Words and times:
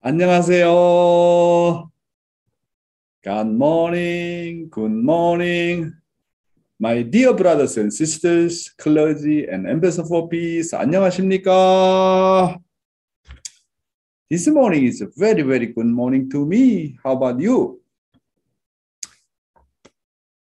안녕하세요. 0.00 1.90
Good 3.22 3.48
morning, 3.48 4.70
good 4.70 4.92
morning. 4.92 5.92
My 6.78 7.02
dear 7.02 7.34
brothers 7.34 7.76
and 7.76 7.92
sisters, 7.92 8.70
clergy 8.78 9.46
and 9.48 9.66
ambassador 9.68 10.06
for 10.06 10.28
peace, 10.28 10.72
안녕하십니까? 10.72 12.60
This 14.30 14.46
morning 14.48 14.84
is 14.84 15.00
a 15.00 15.08
very, 15.16 15.42
very 15.42 15.66
good 15.66 15.86
morning 15.86 16.28
to 16.30 16.44
me. 16.44 16.98
How 17.02 17.12
about 17.12 17.40
you? 17.40 17.80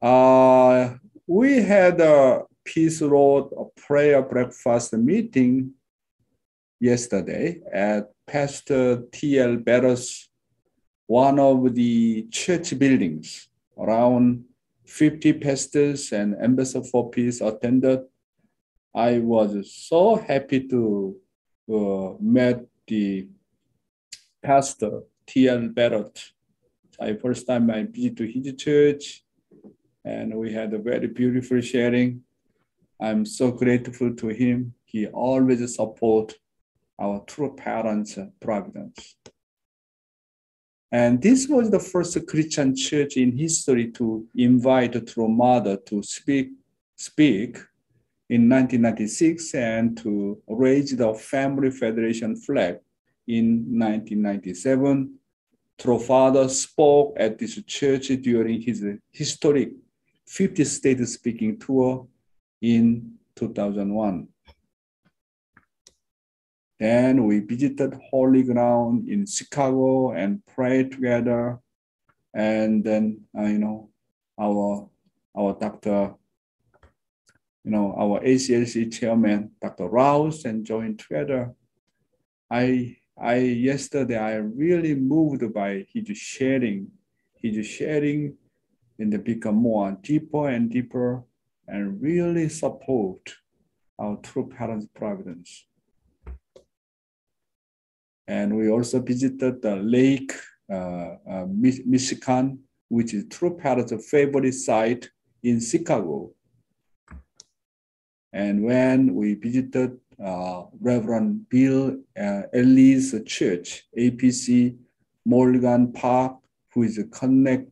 Uh, 0.02 0.96
we 1.28 1.62
had 1.62 2.02
a 2.02 2.44
Peace 2.64 3.02
Road 3.02 3.52
a 3.57 3.66
prayer 3.80 4.21
breakfast 4.21 4.94
meeting 4.94 5.71
yesterday 6.80 7.60
at 7.71 8.10
Pastor 8.29 9.05
T.L. 9.11 9.57
Barrett's 9.57 10.29
one 11.07 11.39
of 11.39 11.75
the 11.75 12.27
church 12.31 12.79
buildings. 12.79 13.49
Around 13.79 14.45
50 14.85 15.32
pastors 15.35 16.13
and 16.13 16.35
ambassador 16.43 16.85
for 16.85 17.11
peace 17.11 17.41
attended. 17.41 18.00
I 18.95 19.19
was 19.19 19.72
so 19.72 20.17
happy 20.17 20.69
to 20.69 21.17
uh, 21.72 22.13
meet 22.21 22.59
the 22.86 23.29
pastor 24.43 25.03
T.L. 25.27 25.69
Barrett. 25.69 26.33
I 27.00 27.14
first 27.14 27.47
time 27.47 27.71
I 27.71 27.85
visited 27.85 28.31
his 28.31 28.55
church 28.57 29.25
and 30.05 30.35
we 30.35 30.53
had 30.53 30.75
a 30.75 30.79
very 30.79 31.07
beautiful 31.07 31.61
sharing. 31.61 32.22
I'm 33.00 33.25
so 33.25 33.53
grateful 33.53 34.14
to 34.17 34.28
him. 34.28 34.75
He 34.84 35.06
always 35.06 35.77
support 35.77 36.34
our 36.98 37.25
true 37.27 37.55
parents' 37.55 38.19
providence. 38.41 39.16
And 40.91 41.20
this 41.20 41.47
was 41.48 41.70
the 41.70 41.80
first 41.80 42.27
Christian 42.27 42.74
church 42.74 43.16
in 43.16 43.36
history 43.36 43.90
to 43.92 44.27
invite 44.34 44.96
a 44.96 45.02
true 45.02 45.28
mother 45.28 45.77
to 45.77 46.02
speak, 46.02 46.50
speak 46.96 47.58
in 48.30 48.48
1996 48.48 49.55
and 49.55 49.96
to 49.98 50.40
raise 50.48 50.96
the 50.96 51.12
Family 51.14 51.70
Federation 51.70 52.36
flag 52.36 52.78
in 53.27 53.66
1997. 53.78 55.14
True 55.78 55.98
Father 55.98 56.48
spoke 56.48 57.14
at 57.18 57.38
this 57.38 57.62
church 57.64 58.08
during 58.22 58.60
his 58.60 58.84
historic 59.12 59.70
50 60.27 60.64
state 60.64 61.06
speaking 61.06 61.58
tour 61.58 62.06
in 62.60 63.12
2001. 63.36 64.27
Then 66.78 67.24
we 67.24 67.40
visited 67.40 67.98
Holy 68.10 68.42
Ground 68.42 69.08
in 69.08 69.26
Chicago 69.26 70.12
and 70.12 70.44
prayed 70.46 70.92
together. 70.92 71.58
And 72.34 72.84
then, 72.84 73.22
uh, 73.36 73.42
you 73.42 73.58
know, 73.58 73.90
our, 74.38 74.88
our 75.36 75.58
doctor, 75.58 76.14
you 77.64 77.70
know, 77.70 77.94
our 77.98 78.20
ACLC 78.20 78.92
chairman, 78.92 79.50
Dr. 79.60 79.88
Rouse, 79.88 80.44
and 80.44 80.64
joined 80.64 81.00
together. 81.00 81.52
I, 82.50 82.96
I, 83.20 83.36
yesterday, 83.36 84.16
I 84.16 84.34
really 84.36 84.94
moved 84.94 85.52
by 85.52 85.86
his 85.92 86.16
sharing, 86.16 86.92
his 87.34 87.66
sharing 87.66 88.36
and 88.98 89.12
they 89.12 89.16
become 89.16 89.54
more 89.56 89.96
deeper 90.02 90.48
and 90.48 90.70
deeper 90.70 91.22
and 91.66 92.02
really 92.02 92.48
support 92.48 93.34
our 93.98 94.16
true 94.16 94.48
parents' 94.48 94.86
providence. 94.94 95.66
And 98.28 98.56
we 98.56 98.68
also 98.68 99.00
visited 99.00 99.62
the 99.62 99.76
lake, 99.76 100.32
uh, 100.70 101.16
uh, 101.28 101.46
Michigan, 101.48 102.60
which 102.88 103.14
is 103.14 103.24
True 103.30 103.56
Parents' 103.56 104.10
favorite 104.10 104.52
site 104.52 105.08
in 105.42 105.60
Chicago. 105.60 106.30
And 108.33 108.62
when 108.62 109.14
we 109.14 109.34
visited 109.34 109.98
uh, 110.22 110.64
Reverend 110.78 111.48
Bill 111.48 111.98
uh, 112.20 112.42
Ellis 112.52 113.14
Church, 113.24 113.86
APC, 113.98 114.77
Morgan 115.24 115.92
Park, 115.92 116.36
who 116.74 116.83
is 116.83 117.02
connect, 117.11 117.70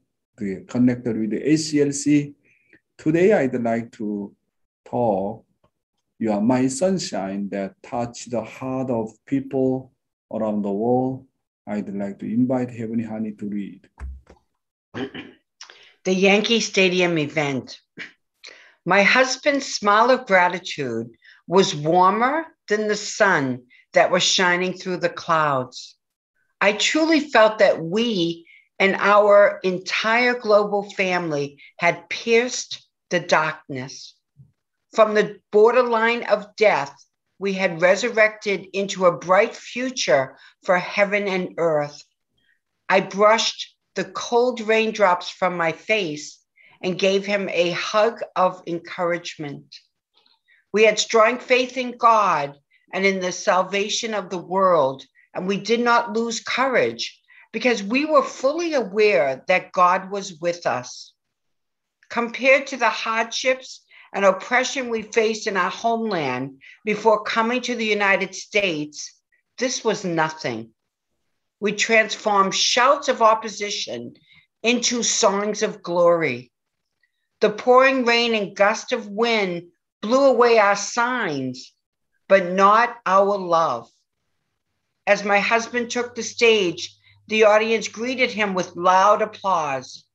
connected 0.69 1.19
with 1.19 1.31
the 1.31 1.41
ACLC, 1.41 2.35
today 2.97 3.35
I'd 3.35 3.63
like 3.63 3.93
to 3.93 4.35
talk 4.87 5.47
you 6.19 6.33
are 6.33 6.41
my 6.41 6.67
sunshine 6.67 7.49
that 7.51 7.75
touch 7.83 8.27
the 8.27 8.43
heart 8.43 8.91
of 8.91 9.11
people 9.27 9.93
around 10.33 10.63
the 10.63 10.71
world, 10.71 11.27
I'd 11.67 11.95
like 11.95 12.19
to 12.21 12.27
invite 12.27 12.71
Heavenly 12.71 13.05
Honey 13.05 13.33
to 13.33 13.49
read. 13.49 13.89
The 16.05 16.15
Yankee 16.15 16.61
Stadium 16.61 17.19
event. 17.19 17.81
My 18.85 19.03
husband's 19.03 19.67
smile 19.67 20.13
of 20.13 20.27
gratitude 20.27 21.09
was 21.49 21.75
warmer 21.75 22.47
than 22.69 22.87
the 22.87 22.95
sun 22.95 23.65
that 23.93 24.13
was 24.13 24.23
shining 24.23 24.75
through 24.75 24.99
the 24.99 25.09
clouds. 25.09 25.97
I 26.61 26.75
truly 26.75 27.19
felt 27.19 27.59
that 27.59 27.83
we 27.83 28.47
and 28.79 28.95
our 29.01 29.59
entire 29.65 30.39
global 30.39 30.89
family 30.91 31.61
had 31.79 32.09
pierced 32.09 32.87
the 33.11 33.21
darkness. 33.21 34.15
From 34.95 35.15
the 35.15 35.41
borderline 35.51 36.23
of 36.23 36.55
death 36.57 36.95
we 37.39 37.53
had 37.53 37.83
resurrected 37.83 38.67
into 38.73 39.07
a 39.07 39.17
bright 39.17 39.55
future 39.55 40.37
for 40.65 40.79
heaven 40.79 41.29
and 41.29 41.55
earth. 41.59 42.03
I 42.89 43.01
brushed 43.01 43.75
the 43.95 44.05
cold 44.05 44.61
raindrops 44.61 45.29
from 45.29 45.57
my 45.57 45.73
face 45.73 46.39
and 46.83 46.99
gave 46.99 47.27
him 47.27 47.49
a 47.49 47.71
hug 47.73 48.21
of 48.35 48.63
encouragement. 48.67 49.75
We 50.73 50.85
had 50.85 50.99
strong 50.99 51.39
faith 51.39 51.77
in 51.77 51.97
God 51.97 52.55
and 52.93 53.05
in 53.05 53.21
the 53.21 53.33
salvation 53.33 54.15
of 54.15 54.31
the 54.31 54.39
world, 54.39 55.05
and 55.35 55.47
we 55.47 55.59
did 55.59 55.81
not 55.81 56.13
lose 56.13 56.41
courage 56.41 57.21
because 57.53 57.83
we 57.83 58.05
were 58.05 58.23
fully 58.23 58.75
aware 58.75 59.43
that 59.49 59.73
God 59.73 60.11
was 60.11 60.39
with 60.41 60.67
us. 60.67 61.13
Compared 62.11 62.67
to 62.69 62.77
the 62.77 62.91
hardships 62.91 63.85
and 64.17 64.25
oppression 64.25 64.89
we 64.89 65.03
faced 65.03 65.47
in 65.47 65.59
our 65.59 65.71
homeland 65.71 66.63
before 66.87 67.23
coming 67.23 67.61
to 67.61 67.75
the 67.75 67.85
United 67.85 68.35
States, 68.35 69.13
this 69.59 69.85
was 69.85 70.07
nothing. 70.07 70.71
We 71.61 71.73
transformed 71.73 72.55
shouts 72.55 73.09
of 73.09 73.21
opposition 73.21 74.15
into 74.63 75.03
songs 75.03 75.63
of 75.63 75.83
glory. 75.83 76.51
The 77.43 77.51
pouring 77.51 78.07
rain 78.07 78.35
and 78.35 78.57
gust 78.57 78.93
of 78.93 79.07
wind 79.07 79.65
blew 80.01 80.25
away 80.25 80.57
our 80.57 80.77
signs, 80.77 81.75
but 82.27 82.47
not 82.47 82.97
our 83.05 83.37
love. 83.37 83.87
As 85.07 85.25
my 85.25 85.41
husband 85.41 85.91
took 85.91 86.15
the 86.15 86.23
stage, 86.23 86.97
the 87.29 87.45
audience 87.45 87.87
greeted 87.87 88.31
him 88.31 88.55
with 88.55 88.77
loud 88.77 89.21
applause. 89.21 90.07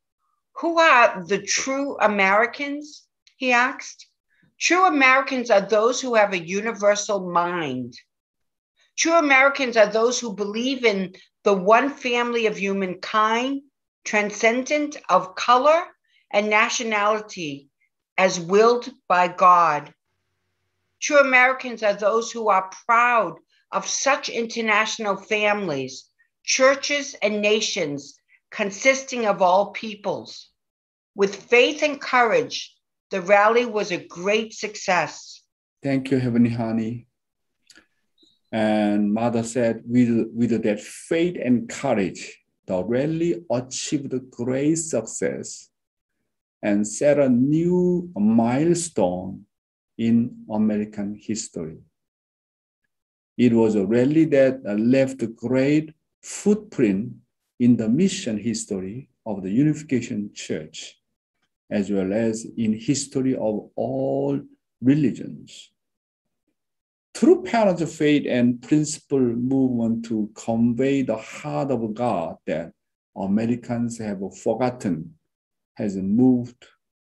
Who 0.53 0.79
are 0.79 1.23
the 1.23 1.43
true 1.43 1.99
Americans? 1.99 3.03
He 3.41 3.51
asked. 3.51 4.05
True 4.59 4.85
Americans 4.85 5.49
are 5.49 5.61
those 5.61 5.99
who 5.99 6.13
have 6.13 6.31
a 6.31 6.37
universal 6.37 7.31
mind. 7.31 7.95
True 8.95 9.15
Americans 9.15 9.75
are 9.75 9.87
those 9.87 10.19
who 10.19 10.35
believe 10.35 10.85
in 10.85 11.15
the 11.43 11.55
one 11.55 11.89
family 11.89 12.45
of 12.45 12.55
humankind, 12.55 13.63
transcendent 14.03 14.95
of 15.09 15.33
color 15.33 15.85
and 16.29 16.51
nationality, 16.51 17.67
as 18.15 18.39
willed 18.39 18.87
by 19.07 19.27
God. 19.27 19.91
True 21.01 21.17
Americans 21.17 21.81
are 21.81 21.95
those 21.95 22.31
who 22.31 22.47
are 22.49 22.69
proud 22.85 23.39
of 23.71 23.87
such 23.87 24.29
international 24.29 25.17
families, 25.17 26.07
churches, 26.43 27.15
and 27.23 27.41
nations 27.41 28.19
consisting 28.51 29.25
of 29.25 29.41
all 29.41 29.71
peoples. 29.71 30.47
With 31.15 31.35
faith 31.35 31.81
and 31.81 31.99
courage, 31.99 32.75
the 33.11 33.21
rally 33.21 33.65
was 33.65 33.91
a 33.91 34.05
great 34.05 34.53
success. 34.53 35.43
Thank 35.83 36.11
you, 36.11 36.17
Heavenly 36.17 36.49
Honey. 36.49 37.07
And 38.51 39.13
Mother 39.13 39.43
said, 39.43 39.83
with, 39.85 40.27
with 40.33 40.63
that 40.63 40.79
faith 40.79 41.37
and 41.43 41.69
courage, 41.69 42.39
the 42.67 42.83
rally 42.83 43.43
achieved 43.51 44.13
great 44.31 44.75
success 44.75 45.69
and 46.63 46.87
set 46.87 47.19
a 47.19 47.27
new 47.27 48.09
milestone 48.15 49.45
in 49.97 50.45
American 50.49 51.19
history. 51.19 51.79
It 53.37 53.53
was 53.53 53.75
a 53.75 53.85
rally 53.85 54.25
that 54.25 54.61
left 54.63 55.21
a 55.21 55.27
great 55.27 55.93
footprint 56.21 57.13
in 57.59 57.75
the 57.75 57.89
mission 57.89 58.37
history 58.37 59.09
of 59.25 59.41
the 59.41 59.49
Unification 59.49 60.31
Church 60.33 61.00
as 61.71 61.89
well 61.89 62.11
as 62.13 62.45
in 62.57 62.73
history 62.73 63.33
of 63.33 63.69
all 63.75 64.39
religions. 64.81 65.71
True 67.13 67.43
parents' 67.43 67.81
of 67.81 67.91
faith 67.91 68.25
and 68.27 68.61
principle 68.61 69.19
movement 69.19 70.05
to 70.05 70.29
convey 70.35 71.01
the 71.01 71.17
heart 71.17 71.71
of 71.71 71.93
God 71.93 72.35
that 72.47 72.73
Americans 73.15 73.97
have 73.99 74.21
forgotten 74.37 75.15
has 75.75 75.95
moved 75.95 76.65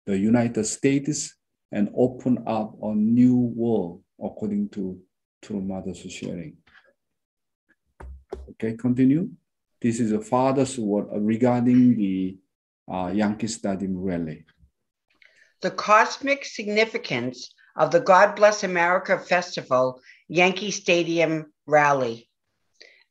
the 0.05 0.17
United 0.17 0.65
States 0.65 1.35
and 1.71 1.89
opened 1.95 2.39
up 2.47 2.75
a 2.81 2.93
new 2.95 3.35
world 3.35 4.01
according 4.21 4.69
to 4.69 4.99
True 5.41 5.61
Mother's 5.61 5.99
sharing. 5.99 6.57
Okay, 8.51 8.75
continue. 8.75 9.29
This 9.81 9.99
is 9.99 10.11
a 10.11 10.19
father's 10.19 10.77
word 10.77 11.07
regarding 11.11 11.95
the 11.95 12.37
Uh, 12.91 13.11
Yankee 13.13 13.47
Stadium 13.47 13.97
rally. 13.97 14.45
The 15.61 15.69
cosmic 15.69 16.43
significance 16.43 17.53
of 17.75 17.91
the 17.91 17.99
God 17.99 18.35
Bless 18.35 18.63
America 18.63 19.19
Festival 19.19 20.01
Yankee 20.27 20.71
Stadium 20.71 21.53
rally. 21.67 22.29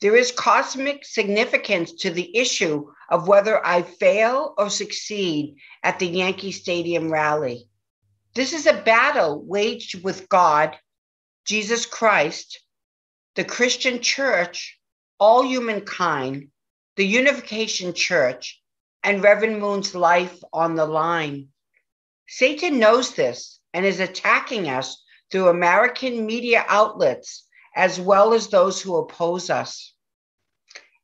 There 0.00 0.16
is 0.16 0.32
cosmic 0.32 1.04
significance 1.04 1.92
to 2.00 2.10
the 2.10 2.36
issue 2.36 2.90
of 3.08 3.28
whether 3.28 3.64
I 3.64 3.82
fail 3.82 4.54
or 4.58 4.68
succeed 4.68 5.56
at 5.82 5.98
the 5.98 6.06
Yankee 6.06 6.52
Stadium 6.52 7.12
rally. 7.12 7.68
This 8.34 8.52
is 8.52 8.66
a 8.66 8.82
battle 8.82 9.42
waged 9.44 10.02
with 10.02 10.28
God, 10.28 10.76
Jesus 11.44 11.86
Christ, 11.86 12.60
the 13.34 13.44
Christian 13.44 14.00
church, 14.00 14.78
all 15.18 15.42
humankind, 15.42 16.48
the 16.96 17.06
Unification 17.06 17.94
Church, 17.94 18.60
and 19.02 19.22
Reverend 19.22 19.60
Moon's 19.60 19.94
life 19.94 20.38
on 20.52 20.74
the 20.74 20.86
line. 20.86 21.48
Satan 22.26 22.78
knows 22.78 23.14
this 23.14 23.60
and 23.72 23.86
is 23.86 24.00
attacking 24.00 24.68
us 24.68 25.02
through 25.30 25.48
American 25.48 26.26
media 26.26 26.64
outlets 26.68 27.46
as 27.74 28.00
well 28.00 28.32
as 28.34 28.48
those 28.48 28.80
who 28.80 28.96
oppose 28.96 29.50
us. 29.50 29.94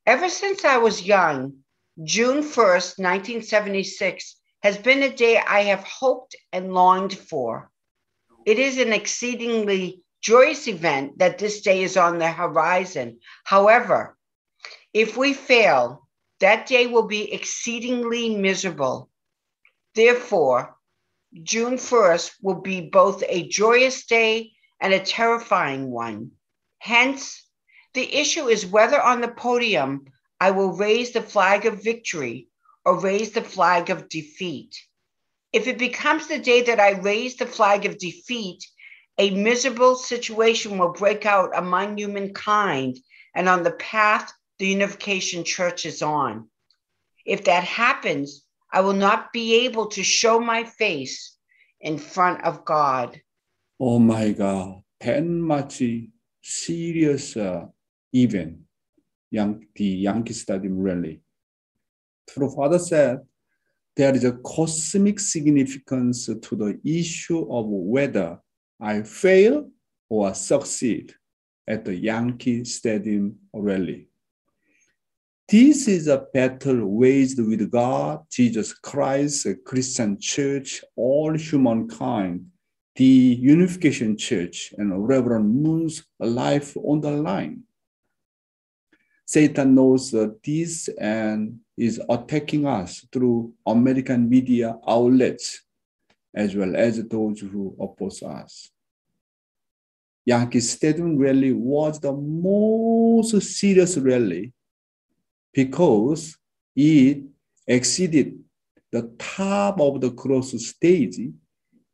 Ever 0.05 0.29
since 0.29 0.65
I 0.65 0.77
was 0.77 1.03
young, 1.03 1.59
June 2.03 2.43
1st, 2.43 2.99
1976, 2.99 4.35
has 4.61 4.77
been 4.77 5.03
a 5.03 5.15
day 5.15 5.37
I 5.37 5.61
have 5.61 5.83
hoped 5.83 6.35
and 6.51 6.73
longed 6.73 7.17
for. 7.17 7.71
It 8.45 8.59
is 8.59 8.77
an 8.77 8.93
exceedingly 8.93 10.03
joyous 10.21 10.67
event 10.67 11.19
that 11.19 11.37
this 11.37 11.61
day 11.61 11.83
is 11.83 11.97
on 11.97 12.17
the 12.17 12.31
horizon. 12.31 13.19
However, 13.43 14.17
if 14.93 15.17
we 15.17 15.33
fail, 15.33 16.04
that 16.45 16.67
day 16.67 16.85
will 16.85 17.07
be 17.07 17.33
exceedingly 17.33 18.35
miserable. 18.35 19.09
Therefore, 19.95 20.77
June 21.41 21.73
1st 21.73 22.33
will 22.39 22.61
be 22.61 22.81
both 22.81 23.23
a 23.27 23.47
joyous 23.47 24.05
day 24.05 24.51
and 24.79 24.93
a 24.93 24.99
terrifying 24.99 25.89
one. 25.89 26.33
Hence, 26.77 27.43
the 27.95 28.15
issue 28.15 28.45
is 28.47 28.63
whether 28.63 29.01
on 29.01 29.21
the 29.21 29.27
podium 29.27 30.05
I 30.39 30.51
will 30.51 30.73
raise 30.73 31.13
the 31.13 31.23
flag 31.23 31.65
of 31.65 31.83
victory 31.83 32.47
or 32.85 32.99
raise 32.99 33.31
the 33.31 33.41
flag 33.41 33.89
of 33.89 34.07
defeat. 34.07 34.75
If 35.51 35.65
it 35.65 35.79
becomes 35.79 36.27
the 36.27 36.37
day 36.37 36.61
that 36.61 36.79
I 36.79 36.91
raise 36.91 37.37
the 37.37 37.47
flag 37.47 37.87
of 37.87 37.97
defeat, 37.97 38.63
a 39.17 39.31
miserable 39.31 39.95
situation 39.95 40.77
will 40.77 40.93
break 40.93 41.25
out 41.25 41.57
among 41.57 41.97
humankind 41.97 42.99
and 43.33 43.49
on 43.49 43.63
the 43.63 43.71
path 43.71 44.31
the 44.59 44.67
Unification 44.67 45.43
Church 45.43 45.85
is 45.85 46.01
on. 46.01 46.47
If 47.25 47.45
that 47.45 47.63
happens, 47.63 48.45
I 48.71 48.81
will 48.81 48.93
not 48.93 49.33
be 49.33 49.65
able 49.65 49.87
to 49.87 50.03
show 50.03 50.39
my 50.39 50.63
face 50.63 51.37
in 51.81 51.97
front 51.97 52.43
of 52.43 52.65
God. 52.65 53.21
Oh 53.79 53.99
my 53.99 54.31
God, 54.31 54.81
that 55.01 55.25
much 55.25 55.81
serious 56.41 57.35
uh, 57.35 57.65
event, 58.13 58.57
Yan- 59.31 59.67
the 59.75 59.85
Yankee 59.85 60.33
Stadium 60.33 60.79
rally. 60.79 61.21
True 62.29 62.53
Father 62.55 62.79
said 62.79 63.19
there 63.95 64.15
is 64.15 64.23
a 64.23 64.33
cosmic 64.33 65.19
significance 65.19 66.25
to 66.25 66.55
the 66.55 66.79
issue 66.83 67.51
of 67.51 67.65
whether 67.67 68.39
I 68.79 69.03
fail 69.03 69.69
or 70.09 70.33
succeed 70.33 71.13
at 71.67 71.85
the 71.85 71.95
Yankee 71.95 72.63
Stadium 72.65 73.37
rally. 73.53 74.07
This 75.47 75.87
is 75.87 76.07
a 76.07 76.25
battle 76.33 76.87
waged 76.87 77.37
with 77.37 77.69
God, 77.69 78.25
Jesus 78.31 78.73
Christ, 78.73 79.45
a 79.45 79.53
Christian 79.53 80.19
church, 80.19 80.83
all 80.95 81.37
humankind, 81.37 82.47
the 82.95 83.05
Unification 83.05 84.17
Church, 84.17 84.73
and 84.75 85.07
Reverend 85.07 85.61
Moon's 85.61 86.03
life 86.19 86.75
on 86.77 86.99
the 86.99 87.11
line. 87.11 87.61
Satan 89.27 89.75
knows 89.75 90.15
this 90.43 90.87
and 90.99 91.59
is 91.77 92.01
attacking 92.09 92.65
us 92.65 93.05
through 93.11 93.53
American 93.67 94.27
media 94.27 94.75
outlets, 94.87 95.61
as 96.33 96.55
well 96.55 96.75
as 96.75 97.03
those 97.03 97.41
who 97.41 97.75
oppose 97.79 98.23
us. 98.23 98.71
Yankee 100.25 100.59
Stadium 100.59 101.19
rally 101.19 101.53
was 101.53 101.99
the 101.99 102.11
most 102.11 103.39
serious 103.43 103.95
rally 103.99 104.54
because 105.55 106.37
it 106.75 107.23
exceeded 107.65 108.37
the 108.91 109.09
top 109.17 109.79
of 109.79 110.01
the 110.01 110.11
cross 110.11 110.51
stage 110.51 111.17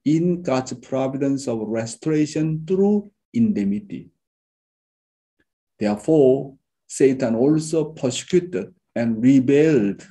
in 0.04 0.42
God's 0.42 0.74
providence 0.74 1.48
of 1.48 1.60
restoration 1.60 2.66
through 2.68 3.12
indemnity. 3.34 4.10
Therefore, 5.80 6.56
Satan 6.88 7.36
also 7.36 7.86
persecuted 7.86 8.74
and 8.96 9.22
rebelled 9.22 10.06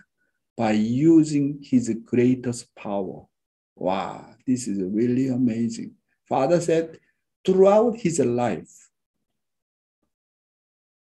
by 0.57 0.73
using 0.73 1.59
his 1.61 1.95
greatest 2.05 2.75
power. 2.77 3.27
Wow, 3.75 4.35
this 4.47 4.69
is 4.69 4.81
really 4.81 5.29
amazing. 5.29 5.95
Father 6.29 6.61
said, 6.61 6.99
throughout 7.45 7.97
his 7.97 8.21
life, 8.21 8.91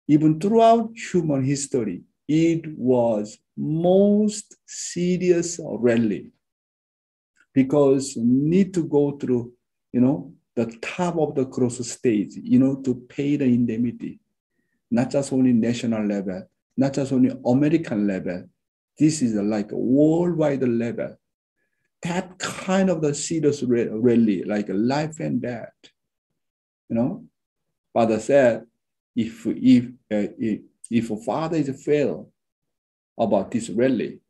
even 0.08 0.41
throughout 0.41 0.91
human 0.97 1.44
history, 1.44 2.02
it 2.31 2.65
was 2.79 3.38
most 3.56 4.56
serious 4.65 5.59
rally 5.65 6.31
because 7.53 8.17
need 8.17 8.73
to 8.73 8.85
go 8.85 9.19
through, 9.19 9.53
you 9.93 10.00
know, 10.00 10.32
the 10.55 10.67
top 10.81 11.17
of 11.17 11.35
the 11.35 11.44
cross 11.47 11.85
stage, 11.85 12.35
you 12.37 12.61
know, 12.61 12.77
to 12.82 12.94
pay 13.09 13.35
the 13.35 13.44
indemnity, 13.44 14.21
not 14.93 15.11
just 15.11 15.32
only 15.32 15.53
national 15.53 16.06
level, 16.06 16.49
not 16.77 16.94
just 16.94 17.12
only 17.12 17.32
American 17.44 18.06
level. 18.06 18.44
This 18.97 19.23
is 19.23 19.35
like 19.35 19.73
a 19.73 19.76
worldwide 19.76 20.62
level. 20.62 21.16
That 22.04 22.38
kind 22.38 22.90
of 22.90 23.02
the 23.02 23.12
serious 23.12 23.64
rally, 23.64 24.45
like 24.45 24.66
life 24.69 25.19
and 25.19 25.43
death, 25.43 25.73
you 26.88 26.95
know. 26.95 27.25
Father 27.93 28.21
said, 28.21 28.66
if 29.16 29.45
if 29.47 29.85
uh, 30.12 30.31
if 30.38 30.61
if 30.90 31.11
a 31.11 31.16
father 31.16 31.56
is 31.56 31.85
fail 31.85 32.30
about 33.18 33.50
this 33.50 33.70
rally, 33.70 34.20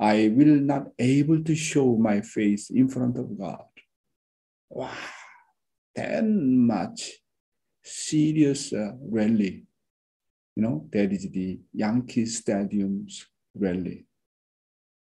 I 0.00 0.32
will 0.34 0.56
not 0.56 0.88
able 0.98 1.42
to 1.44 1.54
show 1.54 1.96
my 1.96 2.20
face 2.20 2.70
in 2.70 2.88
front 2.88 3.16
of 3.16 3.38
God. 3.38 3.64
Wow, 4.68 4.90
that 5.94 6.24
much 6.24 7.12
serious 7.82 8.72
uh, 8.72 8.92
rally. 9.00 9.64
You 10.56 10.62
know, 10.62 10.88
that 10.92 11.12
is 11.12 11.30
the 11.30 11.60
Yankee 11.72 12.26
Stadium's 12.26 13.26
rally. 13.54 14.06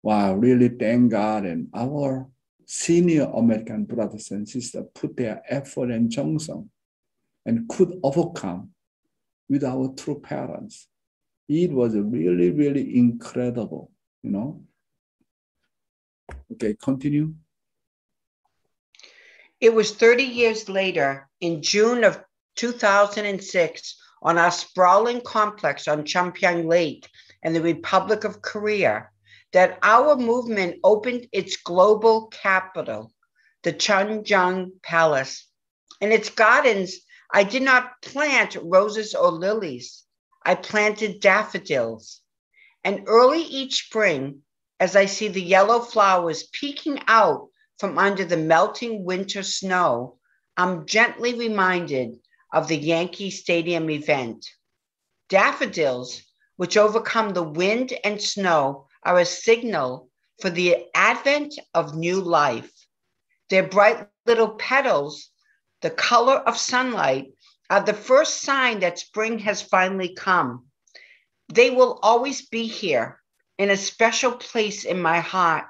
Wow, 0.02 0.36
really 0.36 0.70
thank 0.70 1.12
God 1.12 1.46
and 1.46 1.68
our 1.76 2.28
senior 2.66 3.30
American 3.36 3.84
brothers 3.84 4.32
and 4.32 4.48
sisters 4.48 4.86
put 4.94 5.18
their 5.18 5.42
effort 5.50 5.92
and 5.92 6.10
Johnson 6.10 6.70
and 7.46 7.68
could 7.68 8.00
overcome 8.04 8.70
with 9.50 9.64
our 9.64 9.94
true 9.98 10.20
parents. 10.20 10.88
It 11.48 11.72
was 11.72 11.96
really, 11.96 12.52
really 12.52 12.96
incredible, 12.98 13.92
you 14.22 14.30
know. 14.30 14.64
Okay, 16.54 16.76
continue. 16.82 17.34
It 19.60 19.74
was 19.74 19.92
30 19.92 20.24
years 20.24 20.70
later, 20.70 21.28
in 21.42 21.62
June 21.62 22.04
of 22.04 22.24
2006, 22.56 23.98
on 24.22 24.38
our 24.38 24.52
sprawling 24.52 25.22
complex 25.22 25.88
on 25.88 26.04
Cheongpyeong 26.04 26.66
Lake 26.66 27.10
in 27.44 27.54
the 27.54 27.62
Republic 27.62 28.24
of 28.24 28.42
Korea, 28.42 29.10
that 29.54 29.80
our 29.82 30.16
movement 30.16 30.78
opened 30.84 31.28
its 31.32 31.58
global 31.58 32.28
capital, 32.28 33.12
the 33.64 33.74
Chunjung 33.74 34.72
Palace. 34.84 35.48
In 36.02 36.12
its 36.12 36.30
gardens, 36.30 37.00
I 37.32 37.44
did 37.44 37.62
not 37.62 38.02
plant 38.02 38.58
roses 38.62 39.14
or 39.14 39.32
lilies. 39.32 40.04
I 40.44 40.56
planted 40.56 41.20
daffodils. 41.20 42.22
And 42.84 43.04
early 43.08 43.42
each 43.42 43.86
spring, 43.86 44.44
as 44.80 44.96
I 44.96 45.06
see 45.06 45.28
the 45.28 45.42
yellow 45.42 45.82
flowers 45.82 46.44
peeking 46.52 47.00
out 47.08 47.50
from 47.78 47.98
under 47.98 48.26
the 48.26 48.38
melting 48.38 49.04
winter 49.04 49.44
snow, 49.44 50.18
I'm 50.58 50.86
gently 50.86 51.34
reminded 51.34 52.20
of 52.52 52.68
the 52.68 52.78
Yankee 52.78 53.32
Stadium 53.32 53.90
event. 53.90 54.46
Daffodils, 55.30 56.24
which 56.56 56.78
overcome 56.78 57.34
the 57.34 57.44
wind 57.44 57.94
and 58.04 58.22
snow, 58.22 58.88
are 59.04 59.20
a 59.20 59.26
signal 59.26 60.10
for 60.42 60.50
the 60.50 60.88
advent 60.96 61.54
of 61.74 61.96
new 61.96 62.22
life. 62.22 62.72
Their 63.50 63.68
bright 63.68 64.08
little 64.26 64.56
petals, 64.56 65.30
the 65.82 65.90
color 65.90 66.36
of 66.36 66.58
sunlight, 66.58 67.34
are 67.70 67.84
the 67.84 67.94
first 67.94 68.42
sign 68.42 68.80
that 68.80 69.00
spring 69.00 69.40
has 69.40 69.62
finally 69.62 70.14
come. 70.16 70.66
They 71.54 71.70
will 71.70 72.00
always 72.02 72.48
be 72.48 72.68
here 72.68 73.20
in 73.58 73.70
a 73.70 73.78
special 73.78 74.32
place 74.32 74.86
in 74.86 75.02
my 75.02 75.20
heart. 75.20 75.70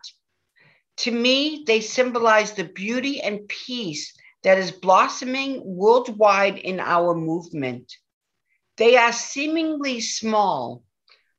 To 0.98 1.12
me, 1.12 1.64
they 1.68 1.82
symbolize 1.82 2.54
the 2.54 2.64
beauty 2.64 3.22
and 3.22 3.48
peace 3.48 4.14
that 4.44 4.58
is 4.58 4.72
blossoming 4.72 5.62
worldwide 5.64 6.58
in 6.58 6.80
our 6.80 7.14
movement. 7.16 7.94
They 8.78 8.96
are 8.96 9.12
seemingly 9.12 10.00
small, 10.00 10.84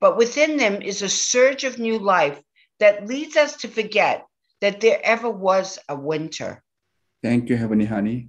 but 0.00 0.16
within 0.16 0.56
them 0.56 0.82
is 0.82 1.02
a 1.02 1.08
surge 1.08 1.64
of 1.64 1.78
new 1.78 1.98
life 1.98 2.40
that 2.80 3.06
leads 3.06 3.36
us 3.36 3.56
to 3.58 3.68
forget 3.68 4.26
that 4.60 4.80
there 4.80 5.00
ever 5.02 5.30
was 5.30 5.78
a 5.88 5.96
winter. 5.96 6.62
Thank 7.22 7.48
you, 7.48 7.56
Heavenly 7.56 7.86
Honey. 7.86 8.28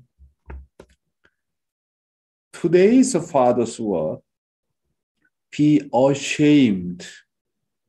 Today's 2.61 3.15
Father's 3.31 3.79
word 3.79 4.19
be 5.49 5.81
ashamed 5.91 7.07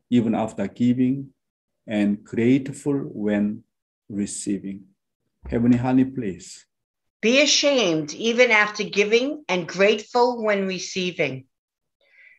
even 0.09 0.35
after 0.35 0.67
giving 0.67 1.35
and 1.87 2.25
grateful 2.25 2.95
when 2.95 3.65
receiving. 4.09 4.85
Heavenly 5.47 5.77
Honey, 5.77 6.07
please. 6.07 6.65
Be 7.21 7.43
ashamed 7.43 8.15
even 8.15 8.51
after 8.51 8.83
giving 8.83 9.45
and 9.47 9.69
grateful 9.69 10.43
when 10.43 10.67
receiving. 10.67 11.45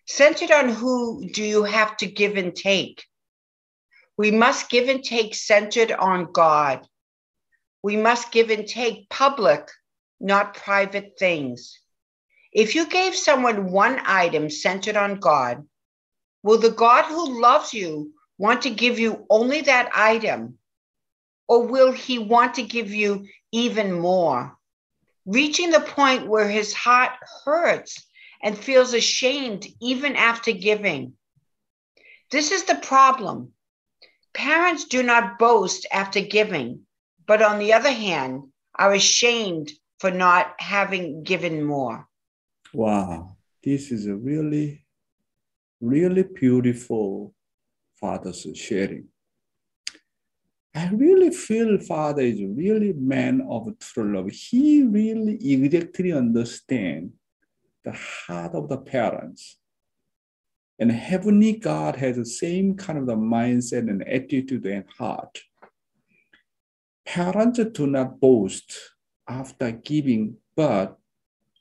Centered 0.07 0.49
on 0.49 0.69
who 0.69 1.29
do 1.29 1.43
you 1.43 1.65
have 1.65 1.95
to 1.97 2.07
give 2.07 2.35
and 2.35 2.55
take? 2.55 3.05
We 4.17 4.31
must 4.31 4.71
give 4.71 4.89
and 4.89 5.03
take 5.03 5.35
centered 5.35 5.91
on 5.91 6.31
God. 6.31 6.87
We 7.83 7.95
must 7.95 8.31
give 8.31 8.49
and 8.49 8.65
take 8.65 9.07
public, 9.09 9.69
not 10.19 10.55
private 10.55 11.19
things. 11.19 11.79
If 12.53 12.75
you 12.75 12.87
gave 12.87 13.15
someone 13.15 13.71
one 13.71 13.99
item 14.05 14.49
centered 14.49 14.95
on 14.95 15.19
God, 15.19 15.67
will 16.43 16.59
the 16.59 16.71
God 16.71 17.05
who 17.05 17.41
loves 17.41 17.73
you 17.73 18.13
want 18.37 18.61
to 18.63 18.69
give 18.69 18.99
you 18.99 19.25
only 19.29 19.61
that 19.61 19.89
item? 19.93 20.57
Or 21.47 21.67
will 21.67 21.91
he 21.91 22.19
want 22.19 22.55
to 22.55 22.63
give 22.63 22.91
you 22.93 23.27
even 23.51 23.91
more? 23.91 24.57
reaching 25.25 25.71
the 25.71 25.79
point 25.79 26.27
where 26.27 26.49
his 26.49 26.73
heart 26.73 27.11
hurts 27.45 28.05
and 28.41 28.57
feels 28.57 28.93
ashamed 28.93 29.65
even 29.81 30.15
after 30.15 30.51
giving. 30.51 31.13
This 32.31 32.51
is 32.51 32.65
the 32.65 32.75
problem. 32.75 33.53
Parents 34.33 34.85
do 34.85 35.03
not 35.03 35.39
boast 35.39 35.85
after 35.91 36.21
giving, 36.21 36.81
but 37.25 37.41
on 37.41 37.59
the 37.59 37.73
other 37.73 37.91
hand, 37.91 38.43
are 38.75 38.93
ashamed 38.93 39.71
for 39.99 40.11
not 40.11 40.55
having 40.57 41.23
given 41.23 41.63
more. 41.63 42.07
Wow, 42.73 43.37
this 43.63 43.91
is 43.91 44.07
a 44.07 44.15
really, 44.15 44.83
really 45.79 46.23
beautiful 46.23 47.35
father's 47.99 48.47
sharing. 48.55 49.09
I 50.73 50.89
really 50.89 51.29
feel 51.29 51.77
Father 51.77 52.23
is 52.23 52.41
really 52.43 52.93
man 52.93 53.45
of 53.47 53.67
true 53.79 54.15
love. 54.15 54.31
He 54.31 54.81
really 54.81 55.37
exactly 55.53 56.11
understand 56.11 57.11
the 57.85 57.91
heart 57.91 58.55
of 58.55 58.69
the 58.69 58.77
parents. 58.77 59.57
And 60.79 60.91
Heavenly 60.91 61.53
God 61.53 61.97
has 61.97 62.15
the 62.15 62.25
same 62.25 62.75
kind 62.75 62.97
of 62.97 63.05
the 63.05 63.15
mindset 63.15 63.87
and 63.87 64.01
attitude 64.07 64.65
and 64.65 64.85
heart. 64.97 65.39
Parents 67.05 67.59
do 67.71 67.85
not 67.85 68.19
boast 68.19 68.73
after 69.27 69.71
giving, 69.71 70.37
but 70.55 70.97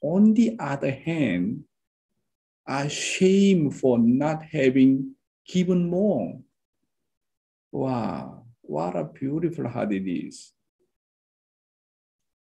on 0.03 0.35
the 0.35 0.57
other 0.59 0.91
hand, 0.91 1.65
are 2.67 2.85
ashamed 2.85 3.75
for 3.77 3.99
not 3.99 4.43
having 4.43 5.15
given 5.47 5.89
more. 5.89 6.41
Wow 7.73 8.43
what 8.63 8.97
a 8.97 9.05
beautiful 9.05 9.69
heart 9.69 9.93
it 9.93 10.09
is. 10.11 10.53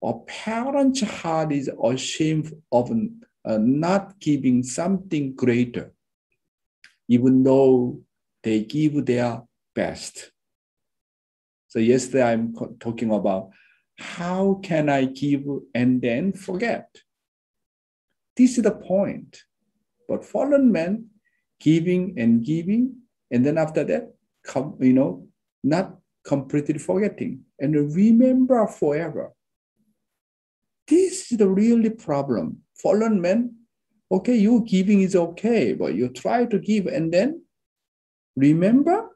A 0.04 0.14
parent's 0.28 1.02
heart 1.02 1.52
is 1.52 1.70
ashamed 1.84 2.54
of 2.72 2.92
uh, 2.92 3.58
not 3.60 4.20
giving 4.20 4.62
something 4.62 5.34
greater, 5.34 5.94
even 7.08 7.44
though 7.44 8.02
they 8.44 8.64
give 8.64 9.06
their 9.06 9.42
best. 9.74 10.32
So 11.70 11.80
yesterday 11.80 12.32
I'm 12.32 12.54
talking 12.80 13.12
about 13.12 13.50
how 13.98 14.60
can 14.62 14.90
I 14.90 15.06
give 15.06 15.44
and 15.74 16.02
then 16.02 16.34
forget? 16.34 16.90
This 18.38 18.58
is 18.58 18.64
the 18.64 18.72
point. 18.72 19.44
But 20.08 20.24
fallen 20.24 20.72
man 20.72 21.08
giving 21.60 22.14
and 22.18 22.46
giving, 22.46 22.96
and 23.32 23.46
then 23.46 23.58
after 23.58 23.84
that, 23.84 24.14
come, 24.46 24.78
you 24.80 24.94
know, 24.94 25.28
not 25.64 25.98
completely 26.24 26.78
forgetting 26.78 27.42
and 27.60 27.94
remember 27.96 28.68
forever. 28.68 29.34
This 30.88 31.32
is 31.32 31.38
the 31.38 31.50
really 31.50 31.90
problem. 31.90 32.60
Fallen 32.76 33.20
man, 33.20 33.56
okay, 34.12 34.36
you 34.36 34.64
giving 34.66 35.02
is 35.02 35.16
okay, 35.16 35.74
but 35.74 35.96
you 35.96 36.10
try 36.10 36.46
to 36.46 36.60
give 36.60 36.86
and 36.86 37.12
then 37.14 37.42
remember 38.36 39.10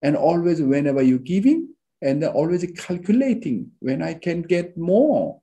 and 0.00 0.16
always 0.16 0.62
whenever 0.62 1.02
you're 1.02 1.18
giving 1.18 1.74
and 2.00 2.24
always 2.24 2.64
calculating 2.76 3.70
when 3.80 4.02
I 4.02 4.14
can 4.14 4.42
get 4.42 4.76
more. 4.78 5.41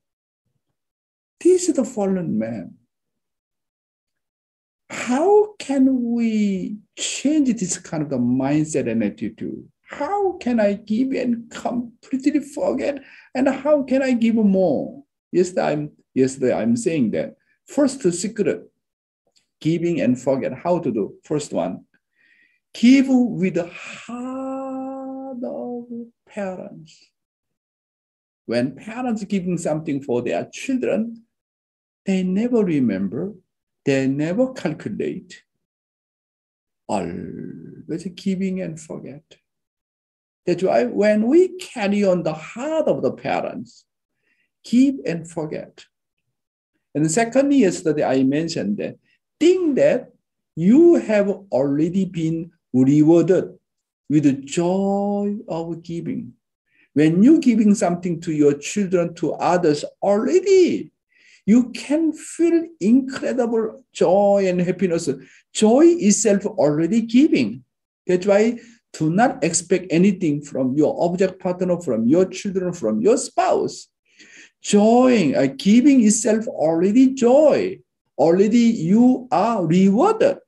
This 1.42 1.68
is 1.68 1.76
the 1.76 1.84
fallen 1.84 2.38
man. 2.38 2.74
How 4.90 5.54
can 5.58 6.12
we 6.12 6.78
change 6.96 7.48
this 7.58 7.78
kind 7.78 8.02
of 8.02 8.10
the 8.10 8.18
mindset 8.18 8.90
and 8.90 9.02
attitude? 9.02 9.66
How 9.82 10.32
can 10.32 10.60
I 10.60 10.74
give 10.74 11.12
and 11.12 11.50
completely 11.50 12.40
forget? 12.40 13.02
And 13.34 13.48
how 13.48 13.82
can 13.82 14.02
I 14.02 14.12
give 14.12 14.34
more? 14.34 15.02
Yesterday, 15.32 15.62
I'm, 15.62 15.90
yesterday 16.14 16.52
I'm 16.52 16.76
saying 16.76 17.12
that. 17.12 17.36
First 17.66 18.02
secret, 18.12 18.70
giving 19.60 20.00
and 20.00 20.20
forget. 20.20 20.52
How 20.52 20.78
to 20.78 20.90
do? 20.90 21.14
First 21.24 21.52
one, 21.52 21.84
give 22.74 23.06
with 23.08 23.54
the 23.54 23.68
heart 23.68 25.38
of 25.42 25.84
parents. 26.28 27.10
When 28.46 28.74
parents 28.74 29.24
giving 29.24 29.58
something 29.58 30.02
for 30.02 30.22
their 30.22 30.48
children, 30.52 31.24
they 32.06 32.22
never 32.22 32.64
remember, 32.64 33.32
they 33.84 34.06
never 34.06 34.52
calculate, 34.52 35.42
always 36.86 38.04
giving 38.14 38.60
and 38.62 38.80
forget. 38.80 39.22
That's 40.46 40.62
why 40.62 40.84
when 40.84 41.26
we 41.26 41.56
carry 41.58 42.04
on 42.04 42.22
the 42.22 42.32
heart 42.32 42.88
of 42.88 43.02
the 43.02 43.12
parents, 43.12 43.84
keep 44.64 45.00
and 45.06 45.28
forget. 45.30 45.84
And 46.94 47.10
secondly, 47.10 47.58
yesterday 47.58 48.04
I 48.04 48.22
mentioned 48.24 48.78
that 48.78 48.96
think 49.38 49.76
that 49.76 50.12
you 50.56 50.96
have 50.96 51.28
already 51.52 52.04
been 52.04 52.50
rewarded 52.72 53.56
with 54.08 54.24
the 54.24 54.32
joy 54.32 55.36
of 55.48 55.82
giving. 55.82 56.32
When 56.94 57.22
you're 57.22 57.38
giving 57.38 57.74
something 57.74 58.20
to 58.22 58.32
your 58.32 58.54
children, 58.54 59.14
to 59.14 59.34
others 59.34 59.84
already, 60.02 60.90
you 61.46 61.70
can 61.70 62.12
feel 62.12 62.66
incredible 62.80 63.84
joy 63.92 64.46
and 64.46 64.60
happiness. 64.60 65.08
Joy 65.52 65.84
itself 65.86 66.46
already 66.46 67.02
giving. 67.02 67.64
That's 68.06 68.26
why 68.26 68.60
do 68.92 69.10
not 69.10 69.42
expect 69.44 69.86
anything 69.90 70.42
from 70.42 70.74
your 70.74 70.96
object 71.04 71.40
partner, 71.40 71.80
from 71.80 72.06
your 72.06 72.26
children, 72.26 72.72
from 72.72 73.00
your 73.00 73.16
spouse. 73.16 73.88
Joy, 74.62 75.32
uh, 75.32 75.48
giving 75.56 76.04
itself 76.04 76.46
already 76.48 77.14
joy. 77.14 77.78
Already 78.18 78.58
you 78.58 79.28
are 79.30 79.64
rewarded. 79.64 80.38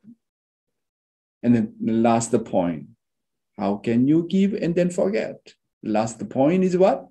And 1.43 1.55
then 1.55 1.75
the 1.81 1.93
last 1.93 2.33
point, 2.45 2.89
how 3.57 3.77
can 3.77 4.07
you 4.07 4.27
give 4.29 4.55
and 4.55 4.75
then 4.75 4.91
forget? 4.91 5.55
Last 5.83 6.29
point 6.29 6.65
is 6.65 6.77
what? 6.77 7.09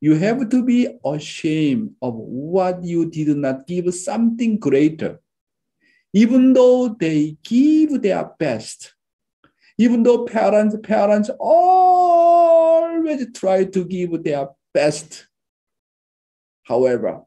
You 0.00 0.14
have 0.14 0.48
to 0.48 0.64
be 0.64 0.88
ashamed 1.04 1.94
of 2.00 2.14
what 2.14 2.84
you 2.84 3.10
did 3.10 3.36
not 3.36 3.66
give 3.66 3.92
something 3.94 4.58
greater. 4.58 5.20
Even 6.12 6.52
though 6.52 6.88
they 6.88 7.36
give 7.42 8.00
their 8.00 8.30
best, 8.38 8.94
even 9.76 10.02
though 10.02 10.24
parents, 10.24 10.76
parents 10.82 11.30
always 11.38 13.26
try 13.34 13.64
to 13.64 13.84
give 13.84 14.22
their 14.22 14.48
best, 14.72 15.26
however, 16.62 17.22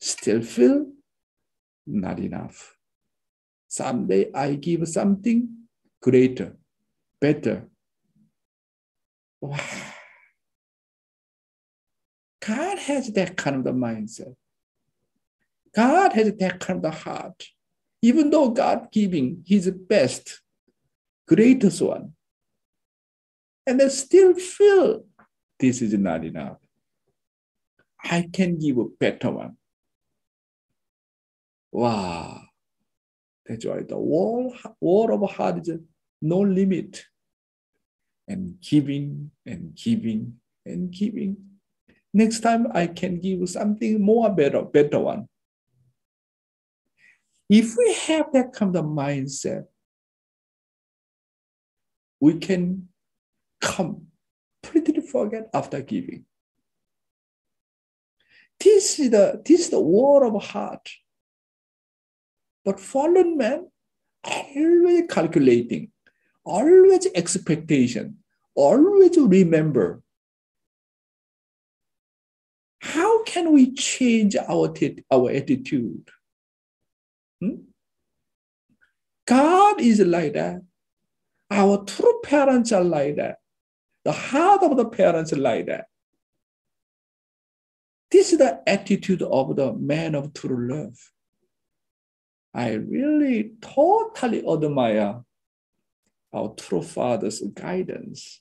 still 0.00 0.42
feel 0.42 0.86
not 1.86 2.18
enough. 2.18 2.76
Someday 3.68 4.30
I 4.34 4.54
give 4.54 4.86
something 4.88 5.48
greater, 6.00 6.56
better. 7.20 7.68
Wow. 9.40 9.89
God 12.40 12.78
has 12.78 13.12
that 13.12 13.36
kind 13.36 13.56
of 13.56 13.64
the 13.64 13.72
mindset. 13.72 14.34
God 15.74 16.12
has 16.14 16.32
that 16.32 16.60
kind 16.60 16.78
of 16.78 16.82
the 16.82 16.98
heart. 16.98 17.44
Even 18.02 18.30
though 18.30 18.48
God 18.50 18.88
giving 18.90 19.44
his 19.46 19.70
best, 19.70 20.40
greatest 21.28 21.82
one, 21.82 22.14
and 23.66 23.78
they 23.78 23.88
still 23.90 24.34
feel 24.34 25.04
this 25.58 25.82
is 25.82 25.92
not 25.94 26.24
enough. 26.24 26.56
I 28.02 28.28
can 28.32 28.58
give 28.58 28.78
a 28.78 28.84
better 28.86 29.30
one. 29.30 29.56
Wow. 31.70 32.40
That's 33.46 33.66
why 33.66 33.82
the 33.82 33.98
wall, 33.98 34.54
wall 34.80 35.12
of 35.12 35.30
heart 35.30 35.68
is 35.68 35.78
no 36.22 36.40
limit. 36.40 37.04
And 38.26 38.60
giving 38.60 39.32
and 39.44 39.74
giving 39.74 40.36
and 40.64 40.90
giving. 40.90 41.36
Next 42.12 42.40
time 42.40 42.66
I 42.74 42.86
can 42.88 43.20
give 43.20 43.40
you 43.40 43.46
something 43.46 44.00
more 44.00 44.30
better, 44.30 44.62
better 44.62 44.98
one. 44.98 45.28
If 47.48 47.76
we 47.76 47.94
have 47.94 48.32
that 48.32 48.52
kind 48.52 48.76
of 48.76 48.84
mindset, 48.84 49.64
we 52.20 52.38
can 52.38 52.88
come 53.60 54.06
completely 54.62 55.02
forget 55.02 55.48
after 55.52 55.80
giving. 55.82 56.24
This 58.58 58.98
is 58.98 59.10
the, 59.10 59.42
this 59.44 59.60
is 59.60 59.70
the 59.70 59.80
war 59.80 60.24
of 60.24 60.42
heart. 60.42 60.88
But 62.64 62.78
fallen 62.78 63.38
man, 63.38 63.68
always 64.22 65.04
calculating, 65.08 65.90
always 66.44 67.06
expectation, 67.14 68.18
always 68.54 69.16
remember. 69.16 70.02
How 73.20 73.24
can 73.24 73.52
we 73.52 73.74
change 73.74 74.34
our, 74.34 74.72
our 75.10 75.30
attitude? 75.30 76.08
Hmm? 77.38 77.56
God 79.26 79.78
is 79.78 80.00
like 80.00 80.32
that. 80.32 80.62
Our 81.50 81.84
true 81.84 82.20
parents 82.24 82.72
are 82.72 82.82
like 82.82 83.16
that. 83.16 83.36
The 84.04 84.12
heart 84.12 84.62
of 84.62 84.78
the 84.78 84.86
parents 84.86 85.34
are 85.34 85.38
like 85.38 85.66
that. 85.66 85.84
This 88.10 88.32
is 88.32 88.38
the 88.38 88.62
attitude 88.66 89.20
of 89.20 89.54
the 89.54 89.74
man 89.74 90.14
of 90.14 90.32
true 90.32 90.70
love. 90.70 90.96
I 92.54 92.72
really 92.72 93.52
totally 93.60 94.48
admire 94.48 95.22
our 96.32 96.54
true 96.54 96.82
father's 96.82 97.42
guidance. 97.54 98.40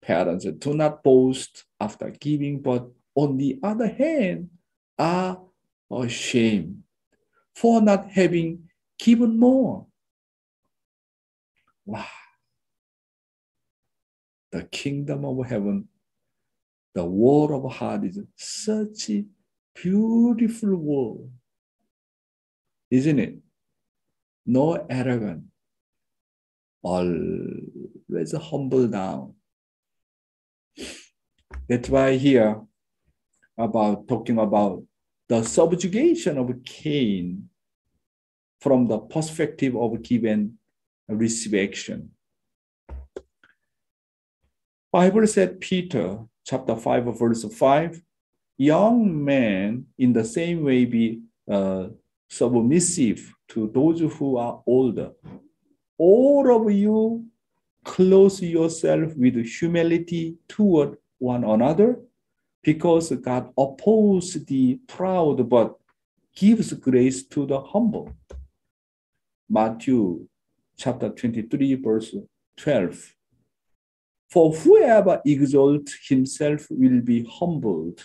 Parents 0.00 0.44
do 0.44 0.74
not 0.74 1.02
boast 1.02 1.64
after 1.80 2.08
giving, 2.10 2.60
but 2.60 2.88
on 3.14 3.36
the 3.36 3.58
other 3.62 3.88
hand, 3.88 4.50
are 4.98 5.40
ashamed 5.90 6.82
for 7.54 7.80
not 7.80 8.10
having 8.10 8.68
given 8.98 9.38
more. 9.38 9.86
Wow. 11.84 12.06
The 14.50 14.64
kingdom 14.64 15.24
of 15.24 15.46
heaven, 15.46 15.88
the 16.94 17.04
world 17.04 17.50
of 17.50 17.72
heart 17.72 18.04
is 18.04 18.20
such 18.36 19.10
a 19.10 19.24
beautiful 19.74 20.76
world 20.76 21.30
isn't 22.92 23.18
it? 23.18 23.38
No 24.44 24.74
arrogant, 24.90 25.44
always 26.82 28.34
humble 28.34 28.86
down. 28.86 29.34
That's 31.68 31.88
why 31.88 32.16
here 32.18 32.60
about 33.58 34.08
talking 34.08 34.38
about 34.38 34.82
the 35.28 35.42
subjugation 35.42 36.38
of 36.38 36.50
Cain 36.64 37.48
from 38.60 38.86
the 38.86 38.98
perspective 38.98 39.76
of 39.76 40.02
given 40.02 40.58
receive 41.08 41.54
action. 41.68 42.10
Bible 44.92 45.26
said 45.26 45.60
Peter 45.60 46.18
chapter 46.44 46.76
5 46.76 47.18
verse 47.18 47.44
5 47.44 48.02
young 48.58 49.24
men 49.24 49.86
in 49.98 50.12
the 50.12 50.24
same 50.24 50.64
way 50.64 50.84
be 50.84 51.22
uh, 51.50 51.86
submissive 52.28 53.34
to 53.48 53.70
those 53.74 54.00
who 54.00 54.36
are 54.36 54.62
older. 54.66 55.12
All 55.98 56.54
of 56.54 56.72
you 56.72 57.26
close 57.84 58.40
yourself 58.40 59.16
with 59.16 59.44
humility 59.44 60.36
toward 60.48 60.96
one 61.18 61.44
another 61.44 62.00
because 62.62 63.10
God 63.10 63.52
opposes 63.58 64.44
the 64.44 64.78
proud 64.86 65.48
but 65.48 65.76
gives 66.34 66.72
grace 66.74 67.22
to 67.24 67.46
the 67.46 67.60
humble. 67.60 68.12
Matthew 69.48 70.26
chapter 70.76 71.10
23, 71.10 71.74
verse 71.74 72.14
12. 72.56 73.14
For 74.30 74.52
whoever 74.52 75.20
exalts 75.26 75.94
himself 76.08 76.66
will 76.70 77.00
be 77.02 77.26
humbled, 77.28 78.02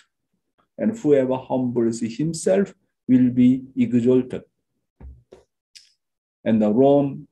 and 0.78 0.98
whoever 0.98 1.38
humbles 1.38 2.02
himself 2.02 2.74
will 3.08 3.30
be 3.30 3.63
exalted. 3.78 4.41
And 6.43 6.62
the 6.62 6.70
Rome 6.70 7.28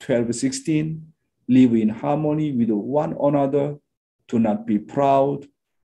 12, 0.00 0.34
16, 0.34 1.12
live 1.48 1.74
in 1.74 1.88
harmony 1.88 2.52
with 2.52 2.70
one 2.70 3.16
another, 3.20 3.76
do 4.28 4.38
not 4.38 4.66
be 4.66 4.78
proud, 4.78 5.46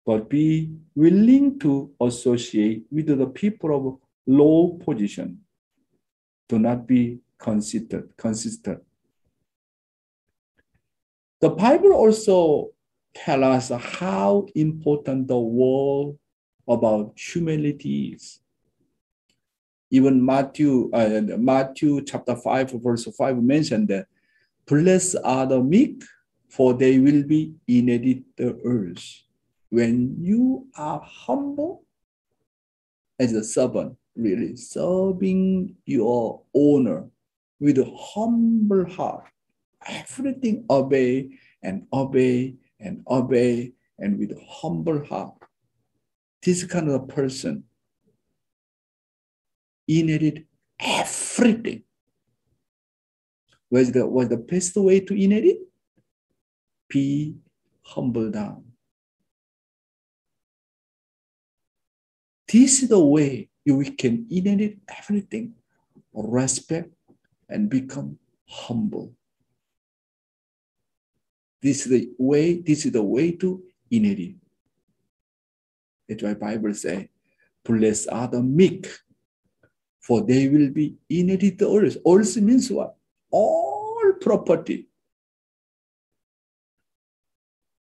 but 0.07 0.31
be 0.31 0.71
willing 0.95 1.59
to 1.59 1.91
associate 2.01 2.85
with 2.93 3.07
the 3.07 3.27
people 3.27 3.77
of 3.77 3.99
low 4.27 4.79
position. 4.85 5.41
Do 6.49 6.61
not 6.61 6.87
be 6.87 7.19
consistent. 7.39 8.17
consistent. 8.17 8.83
The 11.41 11.51
Bible 11.51 11.93
also 11.93 12.71
tells 13.15 13.71
us 13.71 13.83
how 13.83 14.47
important 14.55 15.27
the 15.27 15.39
word 15.39 16.17
about 16.69 17.19
humility 17.19 18.15
is. 18.15 18.41
Even 19.91 20.25
Matthew, 20.25 20.91
uh, 20.93 21.21
Matthew 21.37 22.03
chapter 22.05 22.37
5, 22.37 22.73
verse 22.83 23.05
5 23.05 23.43
mentioned 23.43 23.89
that 23.89 24.07
blessed 24.67 25.17
are 25.25 25.47
the 25.47 25.63
meek, 25.63 26.03
for 26.49 26.75
they 26.75 26.99
will 26.99 27.23
be 27.25 27.55
inherit 27.67 28.23
the 28.37 28.59
earth. 28.65 29.26
When 29.71 30.17
you 30.21 30.69
are 30.77 31.01
humble 31.05 31.85
as 33.19 33.33
a 33.33 33.43
servant, 33.43 33.97
really 34.15 34.57
serving 34.57 35.77
your 35.85 36.43
owner 36.55 37.07
with 37.61 37.79
a 37.79 37.91
humble 37.99 38.89
heart, 38.89 39.25
everything 39.87 40.65
obey 40.71 41.31
and 41.63 41.87
obey 41.93 42.55
and 42.81 43.03
obey 43.09 43.73
and 43.99 44.19
with 44.19 44.33
a 44.33 44.41
humble 44.49 45.05
heart. 45.05 45.35
This 46.43 46.65
kind 46.65 46.89
of 46.89 47.03
a 47.03 47.07
person 47.07 47.65
inherit 49.89 50.47
everything. 50.79 51.83
What's 53.69 53.91
the, 53.91 54.07
what's 54.07 54.29
the 54.29 54.37
best 54.37 54.77
way 54.77 55.01
to 55.01 55.15
inherit? 55.15 55.59
Be 56.89 57.35
humble 57.83 58.31
down. 58.31 58.65
This 62.49 62.83
is 62.83 62.89
the 62.89 63.01
way 63.01 63.49
we 63.67 63.91
can 63.91 64.27
inherit 64.31 64.79
everything, 64.89 65.55
respect, 66.13 66.93
and 67.49 67.69
become 67.69 68.19
humble. 68.49 69.13
This 71.61 71.87
is 71.87 71.91
the 71.91 72.11
way, 72.19 72.61
this 72.61 72.87
is 72.87 72.93
the 72.93 73.03
way 73.03 73.33
to 73.33 73.63
inherit. 73.91 74.37
That's 76.09 76.23
why 76.23 76.35
Bible 76.35 76.75
say, 76.75 77.11
blessed 77.65 78.09
are 78.13 78.29
the 78.29 78.43
meek, 78.43 78.87
for 80.01 80.23
they 80.23 80.49
will 80.49 80.71
be 80.71 80.95
inherit 81.11 81.59
the 81.59 81.69
earth. 81.69 81.97
Earth 82.07 82.37
means 82.37 82.71
what? 82.71 82.95
All 83.33 84.13
property. 84.21 84.89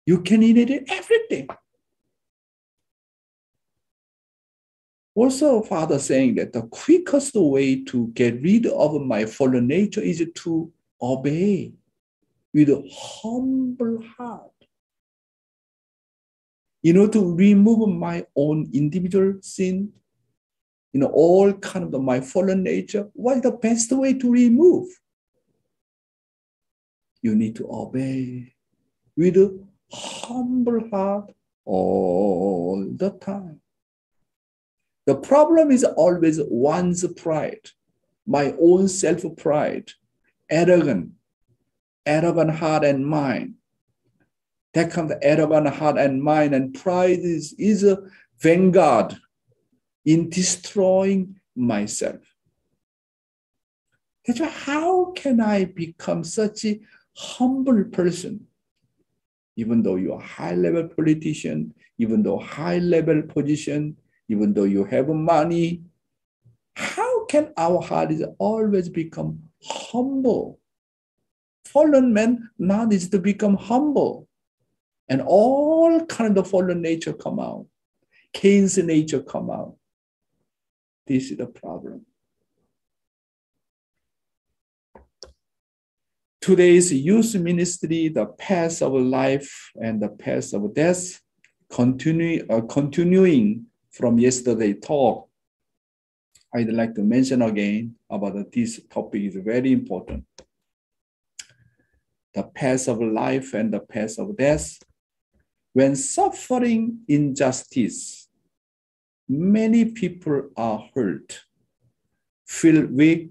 You 0.04 0.20
can 0.20 0.42
inherit 0.42 0.84
everything. 0.90 1.48
Also, 5.20 5.60
Father 5.62 5.98
saying 5.98 6.36
that 6.36 6.54
the 6.54 6.62
quickest 6.62 7.34
way 7.34 7.84
to 7.84 8.08
get 8.14 8.40
rid 8.40 8.64
of 8.66 9.02
my 9.02 9.26
fallen 9.26 9.66
nature 9.66 10.00
is 10.00 10.24
to 10.34 10.72
obey 11.00 11.74
with 12.54 12.70
a 12.70 12.82
humble 12.90 14.02
heart. 14.16 14.50
You 16.82 16.94
know, 16.94 17.06
to 17.08 17.34
remove 17.34 17.88
my 17.90 18.24
own 18.34 18.70
individual 18.72 19.34
sin 19.42 19.92
you 20.92 21.00
know, 21.00 21.10
all 21.12 21.52
kind 21.52 21.94
of 21.94 22.02
my 22.02 22.20
fallen 22.20 22.62
nature, 22.62 23.08
what's 23.12 23.42
the 23.42 23.52
best 23.52 23.92
way 23.92 24.14
to 24.14 24.32
remove? 24.32 24.88
You 27.22 27.34
need 27.36 27.56
to 27.56 27.68
obey 27.70 28.54
with 29.16 29.36
a 29.36 29.56
humble 29.92 30.88
heart 30.88 31.32
all 31.64 32.88
the 32.96 33.10
time. 33.10 33.60
The 35.06 35.16
problem 35.16 35.70
is 35.70 35.84
always 35.84 36.40
one's 36.42 37.06
pride, 37.14 37.70
my 38.26 38.54
own 38.60 38.88
self 38.88 39.24
pride, 39.36 39.90
arrogant, 40.48 41.12
arrogant 42.06 42.50
heart 42.50 42.84
and 42.84 43.06
mind. 43.06 43.54
That 44.74 44.96
of 44.96 45.12
arrogant 45.22 45.68
heart 45.68 45.98
and 45.98 46.22
mind 46.22 46.54
and 46.54 46.72
pride 46.72 47.18
is, 47.18 47.54
is 47.58 47.82
a 47.82 47.98
vanguard 48.40 49.16
in 50.04 50.28
destroying 50.30 51.40
myself. 51.56 52.20
That's 54.26 54.40
why 54.40 54.48
how 54.48 55.12
can 55.12 55.40
I 55.40 55.64
become 55.64 56.22
such 56.22 56.64
a 56.64 56.80
humble 57.16 57.84
person? 57.84 58.46
Even 59.56 59.82
though 59.82 59.96
you're 59.96 60.20
a 60.20 60.24
high 60.24 60.54
level 60.54 60.88
politician, 60.88 61.74
even 61.98 62.22
though 62.22 62.38
high 62.38 62.78
level 62.78 63.22
position, 63.22 63.96
even 64.30 64.54
though 64.54 64.64
you 64.64 64.84
have 64.84 65.08
money, 65.08 65.82
how 66.76 67.24
can 67.26 67.52
our 67.56 67.82
heart 67.82 68.12
is 68.12 68.24
always 68.38 68.88
become 68.88 69.40
humble? 69.64 70.60
Fallen 71.64 72.14
man 72.14 72.48
now 72.56 72.84
needs 72.84 73.08
to 73.08 73.18
become 73.18 73.56
humble. 73.56 74.28
And 75.08 75.20
all 75.20 76.06
kind 76.06 76.38
of 76.38 76.48
fallen 76.48 76.80
nature 76.80 77.12
come 77.12 77.40
out. 77.40 77.66
Cain's 78.32 78.78
nature 78.78 79.20
come 79.20 79.50
out. 79.50 79.74
This 81.08 81.32
is 81.32 81.38
the 81.38 81.46
problem. 81.46 82.06
Today's 86.40 86.92
youth 86.92 87.34
ministry, 87.34 88.08
the 88.08 88.26
path 88.26 88.80
of 88.80 88.92
life 88.92 89.72
and 89.74 90.00
the 90.00 90.08
path 90.08 90.52
of 90.54 90.72
death, 90.72 91.20
continue, 91.68 92.46
uh, 92.48 92.60
continuing 92.62 93.66
from 93.90 94.18
yesterday 94.18 94.74
talk, 94.74 95.28
I'd 96.54 96.72
like 96.72 96.94
to 96.94 97.02
mention 97.02 97.42
again 97.42 97.94
about 98.08 98.52
this 98.52 98.80
topic 98.88 99.22
is 99.22 99.36
very 99.36 99.72
important. 99.72 100.24
The 102.34 102.44
path 102.44 102.88
of 102.88 103.00
life 103.00 103.54
and 103.54 103.72
the 103.72 103.80
path 103.80 104.18
of 104.18 104.36
death. 104.36 104.78
When 105.72 105.94
suffering 105.94 107.00
injustice, 107.06 108.28
many 109.28 109.84
people 109.84 110.50
are 110.56 110.88
hurt, 110.94 111.40
feel 112.46 112.86
weak, 112.86 113.30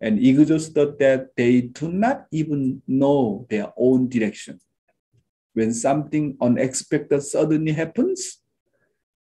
and 0.00 0.18
exhausted 0.18 0.98
that 0.98 1.36
they 1.36 1.62
do 1.62 1.90
not 1.90 2.26
even 2.30 2.82
know 2.86 3.46
their 3.50 3.72
own 3.76 4.08
direction. 4.08 4.60
When 5.52 5.72
something 5.72 6.36
unexpected 6.40 7.22
suddenly 7.22 7.72
happens, 7.72 8.38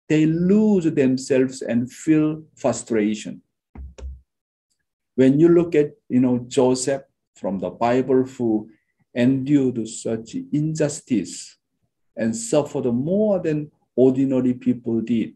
they 0.08 0.26
lose 0.26 0.84
themselves 0.84 1.62
and 1.62 1.90
feel 1.90 2.42
frustration. 2.56 3.42
When 5.14 5.38
you 5.38 5.48
look 5.48 5.74
at, 5.74 5.92
you 6.08 6.20
know, 6.20 6.44
Joseph 6.48 7.02
from 7.36 7.58
the 7.58 7.70
Bible 7.70 8.24
who 8.24 8.70
endured 9.14 9.88
such 9.88 10.34
injustice 10.52 11.56
and 12.16 12.34
suffered 12.34 12.86
more 12.86 13.38
than 13.40 13.70
ordinary 13.96 14.54
people 14.54 15.00
did, 15.00 15.34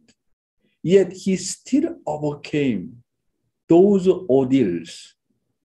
yet 0.82 1.12
he 1.12 1.36
still 1.36 1.96
overcame 2.06 3.02
those 3.68 4.08
ordeals. 4.08 5.14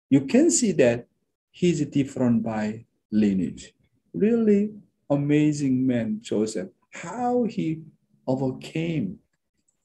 You 0.09 0.23
can 0.23 0.51
see 0.51 0.73
that 0.73 1.07
he's 1.51 1.85
different 1.87 2.43
by 2.43 2.85
lineage. 3.11 3.73
Really 4.15 4.73
amazing 5.11 5.87
man, 5.87 6.21
Joseph. 6.23 6.69
How 6.91 7.45
he 7.45 7.83
overcame 8.27 9.19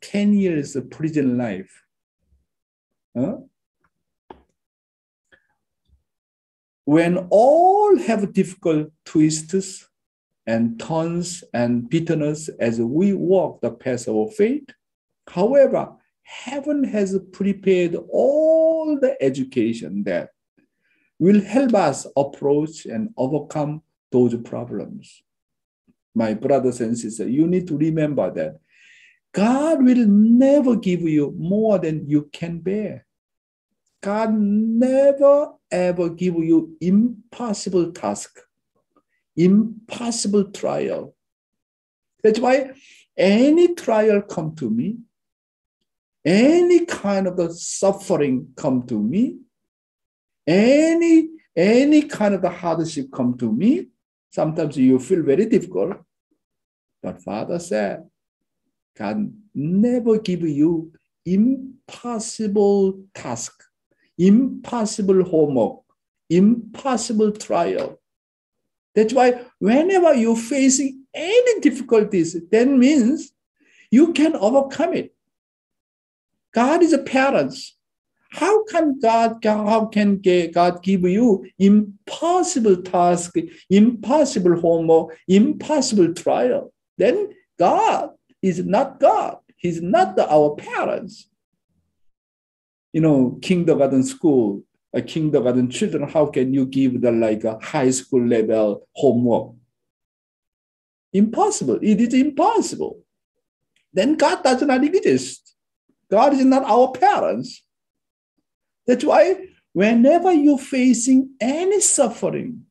10 0.02 0.34
years 0.34 0.76
of 0.76 0.90
prison 0.90 1.38
life. 1.38 1.84
Huh? 3.16 3.38
When 6.86 7.28
all 7.30 7.98
have 8.00 8.34
difficult 8.34 8.92
twists 9.06 9.88
and 10.48 10.80
turns 10.80 11.44
and 11.54 11.90
bitterness 11.90 12.50
as 12.60 12.82
we 12.82 13.14
walk 13.14 13.62
the 13.62 13.72
path 13.72 14.08
of 14.08 14.34
faith, 14.34 14.68
however, 15.30 15.94
heaven 16.24 16.84
has 16.84 17.18
prepared 17.32 17.96
all 18.10 19.00
the 19.00 19.16
education 19.22 20.04
that 20.04 20.30
will 21.20 21.42
help 21.42 21.76
us 21.76 22.08
approach 22.18 22.86
and 22.86 23.14
overcome 23.16 23.84
those 24.12 24.36
problems 24.42 25.22
my 26.14 26.34
brothers 26.34 26.82
and 26.82 26.98
sisters, 26.98 27.30
you 27.30 27.48
need 27.48 27.68
to 27.68 27.78
remember 27.78 28.32
that 28.32 28.60
God 29.34 29.84
will 29.84 30.08
never 30.08 30.76
give 30.76 31.02
you 31.02 31.34
more 31.38 31.80
than 31.80 32.08
you 32.08 32.30
can 32.34 32.60
bear. 32.60 33.06
God 34.02 34.34
never 34.34 35.54
ever 35.70 36.10
give 36.10 36.36
you 36.36 36.76
impossible 36.82 37.92
task, 37.92 38.40
impossible 39.38 40.46
trial. 40.52 41.16
That's 42.24 42.40
why 42.40 42.72
any 43.18 43.74
trial 43.76 44.22
come 44.22 44.56
to 44.56 44.70
me, 44.70 44.98
any 46.26 46.86
kind 46.86 47.28
of 47.28 47.38
the 47.38 47.54
suffering 47.54 48.50
come 48.56 48.84
to 48.88 49.02
me, 49.02 49.38
any 50.48 51.30
any 51.56 52.04
kind 52.04 52.34
of 52.34 52.42
the 52.42 52.50
hardship 52.50 53.12
come 53.14 53.38
to 53.38 53.52
me, 53.52 53.88
Sometimes 54.32 54.78
you 54.78 54.98
feel 55.00 55.22
very 55.24 55.46
difficult. 55.46 55.98
But 57.04 57.22
Father 57.22 57.60
said, 57.60 58.08
God 58.98 59.34
never 59.54 60.20
give 60.20 60.42
you 60.42 60.94
impossible 61.26 63.04
task, 63.14 63.64
impossible 64.18 65.24
homework, 65.24 65.80
impossible 66.30 67.32
trial. 67.32 68.00
That's 68.96 69.14
why 69.14 69.46
whenever 69.60 70.14
you're 70.14 70.36
facing 70.36 71.06
any 71.14 71.60
difficulties, 71.60 72.36
that 72.52 72.68
means 72.68 73.32
you 73.90 74.14
can 74.14 74.36
overcome 74.36 74.94
it. 74.94 75.14
God 76.54 76.84
is 76.84 76.94
a 76.94 77.00
parent. 77.00 77.54
How 78.32 78.64
can 78.64 78.98
God, 79.00 79.44
how 79.44 79.86
can 79.88 80.22
God 80.54 80.82
give 80.84 81.02
you 81.02 81.46
impossible 81.60 82.82
task, 82.82 83.36
impossible 83.70 84.60
homework, 84.60 85.18
impossible 85.28 86.14
trial? 86.14 86.74
Then 86.98 87.34
God 87.60 88.12
is 88.42 88.64
not 88.64 89.00
God. 89.00 89.38
He's 89.58 89.82
not 89.82 90.16
the, 90.16 90.30
our 90.32 90.56
parents. 90.56 91.28
You 92.94 93.02
know, 93.02 93.38
kindergarten 93.42 94.04
school, 94.04 94.64
a 94.94 95.02
kindergarten 95.02 95.70
children, 95.70 96.10
how 96.10 96.28
can 96.28 96.54
you 96.54 96.66
give 96.66 97.02
them 97.02 97.20
like 97.20 97.44
a 97.44 97.60
high 97.60 97.92
school 97.92 98.26
level 98.26 98.88
homework? 98.96 99.56
Impossible. 101.14 101.80
It 101.82 102.00
is 102.00 102.14
impossible. 102.14 103.04
Then 103.94 104.16
God 104.16 104.42
does 104.42 104.62
not 104.62 104.84
exist. 104.84 105.56
God 106.10 106.34
is 106.34 106.46
not 106.46 106.64
our 106.64 106.92
parents. 106.94 107.64
That's 108.88 109.04
why 109.04 109.48
whenever 109.74 110.32
you're 110.32 110.58
facing 110.58 111.32
any 111.40 111.80
suffering, 111.82 112.66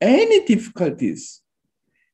any 0.00 0.44
difficulties, 0.44 1.42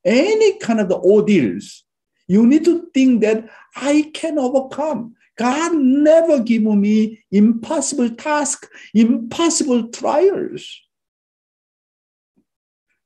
any 0.03 0.57
kind 0.59 0.79
of 0.79 0.89
the 0.89 0.97
ordeals, 0.97 1.83
you 2.27 2.45
need 2.45 2.65
to 2.65 2.89
think 2.93 3.21
that 3.21 3.49
I 3.75 4.11
can 4.13 4.37
overcome. 4.37 5.15
God 5.37 5.75
never 5.75 6.39
give 6.39 6.63
me 6.63 7.23
impossible 7.31 8.09
task, 8.09 8.67
impossible 8.93 9.89
trials. 9.89 10.81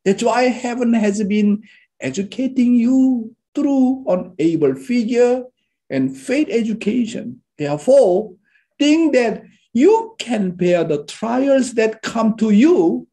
That's 0.06 0.24
why 0.24 0.44
heaven 0.44 0.94
has 0.94 1.24
been 1.24 1.64
educating 2.00 2.76
you 2.76 3.36
through 3.54 4.06
an 4.08 4.34
able 4.40 4.76
figure 4.76 5.44
and 5.90 6.18
faith 6.18 6.48
education. 6.50 7.42
Therefore, 7.58 8.34
think 8.80 9.14
that 9.14 9.44
you 9.74 10.16
can 10.20 10.52
bear 10.52 10.84
the 10.84 11.04
trials 11.06 11.74
that 11.74 12.02
come 12.02 12.36
to 12.38 12.52
you 12.52 13.08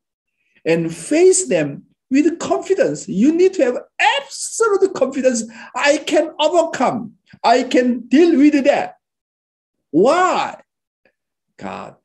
and 0.64 0.94
face 0.94 1.48
them 1.48 1.84
with 2.10 2.38
confidence. 2.38 3.08
You 3.08 3.32
need 3.32 3.54
to 3.54 3.64
have 3.64 3.78
absolute 4.00 4.94
confidence. 4.94 5.44
I 5.74 5.98
can 5.98 6.30
overcome. 6.40 7.14
I 7.44 7.62
can 7.64 8.00
deal 8.08 8.36
with 8.36 8.64
that. 8.64 8.96
Why? 9.90 10.60
God 11.56 11.96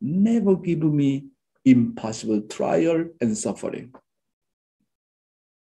never 0.00 0.56
give 0.56 0.82
me 0.82 1.26
impossible 1.64 2.42
trial 2.42 3.06
and 3.20 3.36
suffering. 3.36 3.94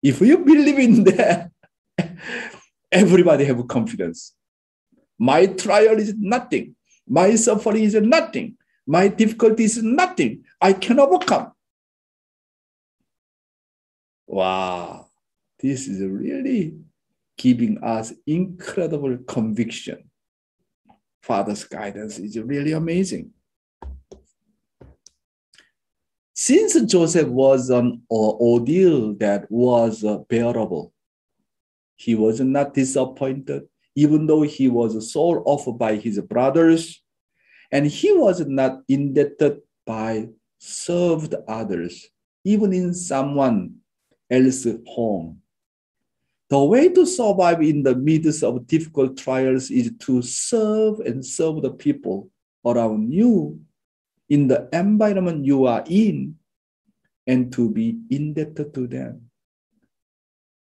If 0.04 0.22
you 0.22 0.40
believe 0.40 0.80
in 0.80 1.04
that, 1.06 1.52
everybody 2.92 3.46
have 3.46 3.68
confidence. 3.68 4.34
My 5.18 5.46
trial 5.46 5.98
is 5.98 6.14
nothing. 6.18 6.76
My 7.08 7.36
suffering 7.36 7.84
is 7.84 7.96
nothing. 7.96 8.58
My 8.88 9.08
difficulty 9.08 9.64
is 9.64 9.82
nothing. 9.82 10.44
I 10.62 10.74
can 10.74 11.00
overcome. 11.00 11.52
Wow, 14.28 15.08
this 15.60 15.88
is 15.88 16.02
really 16.02 16.76
giving 17.38 17.84
us 17.84 18.14
incredible 18.26 19.18
conviction. 19.28 20.10
Father's 21.22 21.64
guidance 21.64 22.18
is 22.20 22.38
really 22.38 22.72
amazing. 22.72 23.32
Since 26.34 26.82
Joseph 26.82 27.28
was 27.28 27.70
an 27.70 28.02
ordeal 28.12 29.14
that 29.16 29.50
was 29.50 30.04
bearable, 30.28 30.94
he 31.96 32.14
was 32.14 32.42
not 32.42 32.74
disappointed, 32.74 33.64
even 33.96 34.28
though 34.28 34.42
he 34.42 34.68
was 34.68 35.12
sold 35.12 35.42
off 35.46 35.66
by 35.78 35.96
his 35.96 36.20
brothers, 36.22 37.02
and 37.72 37.88
he 37.88 38.14
was 38.14 38.46
not 38.46 38.82
indebted 38.88 39.62
by 39.86 40.28
served 40.60 41.34
others, 41.48 42.08
even 42.44 42.74
in 42.74 42.94
someone 42.94 43.76
else's 44.30 44.78
home. 44.88 45.42
The 46.50 46.64
way 46.64 46.90
to 46.90 47.06
survive 47.06 47.62
in 47.62 47.82
the 47.82 47.96
midst 47.96 48.44
of 48.44 48.68
difficult 48.68 49.18
trials 49.18 49.72
is 49.72 49.92
to 50.00 50.22
serve 50.22 51.00
and 51.00 51.26
serve 51.26 51.64
the 51.64 51.72
people 51.72 52.30
around 52.64 53.12
you 53.12 53.60
in 54.30 54.48
the 54.48 54.70
environment 54.72 55.46
you 55.46 55.66
are 55.66 55.84
in 55.88 56.36
and 57.26 57.52
to 57.54 57.70
be 57.70 57.98
indebted 58.10 58.74
to 58.74 58.88
them. 58.88 59.30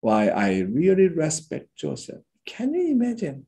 Why 0.02 0.28
I 0.28 0.60
really 0.60 1.08
respect 1.08 1.76
Joseph. 1.76 2.22
Can 2.46 2.74
you 2.74 2.92
imagine? 2.92 3.46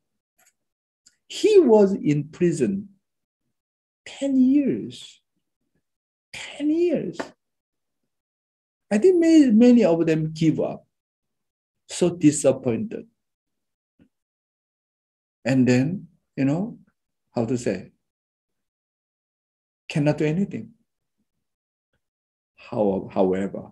He 1.27 1.60
was 1.60 1.93
in 1.93 2.25
prison 2.25 2.89
10 4.05 4.38
years. 4.38 5.21
10 6.34 6.69
years. 6.69 7.17
I 8.91 8.97
think 8.97 9.19
many, 9.19 9.51
many 9.51 9.84
of 9.84 10.05
them 10.05 10.31
give 10.31 10.60
up, 10.60 10.86
so 11.88 12.12
disappointed. 12.12 13.08
And 15.43 15.67
then, 15.67 16.08
you 16.36 16.45
know, 16.45 16.77
how 17.34 17.45
to 17.45 17.58
say, 17.58 17.91
cannot 19.89 20.17
do 20.17 20.25
anything. 20.25 20.71
How, 22.55 23.10
however, 23.12 23.71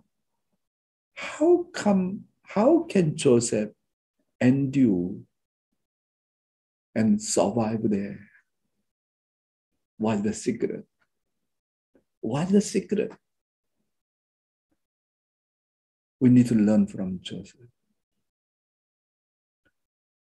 how 1.14 1.66
come, 1.72 2.24
how 2.42 2.84
can 2.88 3.16
Joseph 3.16 3.70
endure 4.44 5.16
and 6.94 7.20
survive 7.20 7.80
there? 7.84 8.20
What's 9.98 10.22
the 10.22 10.32
secret? 10.32 10.84
What's 12.20 12.52
the 12.52 12.60
secret? 12.60 13.12
We 16.20 16.30
need 16.30 16.46
to 16.48 16.54
learn 16.54 16.86
from 16.86 17.20
Joseph. 17.22 17.60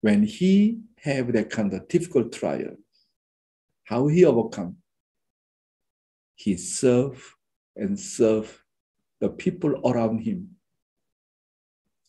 When 0.01 0.23
he 0.23 0.81
have 0.99 1.33
that 1.33 1.49
kind 1.49 1.73
of 1.73 1.87
difficult 1.87 2.31
trial, 2.31 2.75
how 3.85 4.07
he 4.07 4.25
overcome? 4.25 4.77
he 6.37 6.55
serve 6.55 7.35
and 7.75 7.99
serve 7.99 8.63
the 9.19 9.27
people 9.27 9.81
around 9.91 10.19
him. 10.19 10.51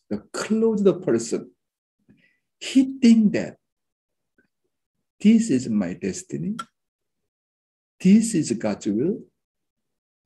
The 0.09 0.19
closest 0.31 1.01
person, 1.01 1.51
he 2.59 2.99
think 3.01 3.33
that 3.33 3.57
this 5.19 5.49
is 5.49 5.69
my 5.69 5.93
destiny. 5.93 6.55
This 7.99 8.35
is 8.35 8.51
God's 8.53 8.87
will. 8.87 9.19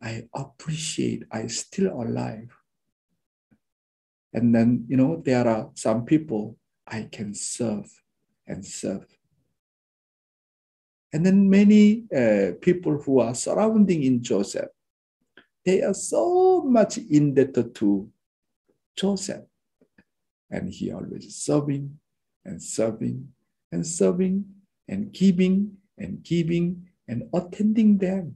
I 0.02 0.28
appreciate 0.34 1.24
I 1.32 1.48
still 1.48 1.93
alive. 1.93 2.56
And 4.34 4.54
then, 4.54 4.86
you 4.88 4.98
know, 4.98 5.22
there 5.24 5.48
are 5.48 5.69
some 5.76 6.06
people 6.06 6.58
I 6.88 7.08
can 7.12 7.34
serve 7.34 7.89
and 8.48 8.65
serve. 8.65 9.06
And 11.13 11.26
then 11.26 11.50
many 11.50 12.06
uh, 12.15 12.54
people 12.60 12.98
who 12.98 13.19
are 13.19 13.36
surrounding 13.36 14.04
in 14.04 14.24
Joseph, 14.24 14.69
they 15.63 15.84
are 15.84 15.93
so 15.93 16.62
much 16.62 16.98
indebted 16.98 17.76
to 17.76 18.10
Joseph. 18.98 19.46
And 20.50 20.69
he 20.69 20.91
always 20.91 21.36
serving 21.36 22.00
and 22.45 22.62
serving 22.62 23.29
and 23.71 23.86
serving 23.86 24.45
and 24.88 25.12
giving 25.12 25.77
and 25.97 26.23
giving 26.23 26.88
and 27.08 27.23
attending 27.34 27.97
them. 27.97 28.36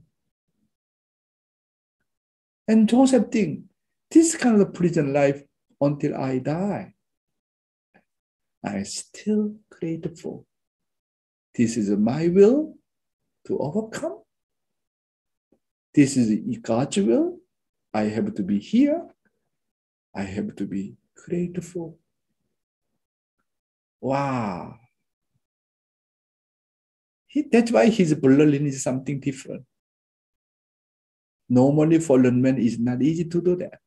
And 2.66 2.88
Joseph 2.88 3.30
think, 3.30 3.64
this 4.10 4.36
kind 4.36 4.60
of 4.60 4.74
prison 4.74 5.12
life 5.12 5.42
until 5.80 6.16
I 6.16 6.38
die. 6.38 6.94
I 8.64 8.82
still 8.82 9.54
grateful 9.70 10.46
this 11.58 11.76
is 11.76 11.90
my 11.90 12.28
will 12.28 12.76
to 13.48 13.58
overcome. 13.58 14.22
This 15.92 16.16
is 16.16 16.38
God's 16.62 16.98
will. 16.98 17.38
I 17.92 18.02
have 18.02 18.32
to 18.34 18.42
be 18.44 18.60
here. 18.60 19.08
I 20.14 20.22
have 20.22 20.54
to 20.54 20.66
be 20.66 20.94
grateful. 21.16 21.98
Wow. 24.00 24.76
He, 27.26 27.42
that's 27.50 27.70
why 27.70 27.86
his 27.86 28.14
bloodline 28.14 28.66
is 28.66 28.82
something 28.82 29.20
different. 29.20 29.64
Normally, 31.48 31.98
fallen 31.98 32.40
man 32.40 32.58
is 32.58 32.78
not 32.78 33.02
easy 33.02 33.24
to 33.24 33.42
do 33.42 33.56
that. 33.56 33.78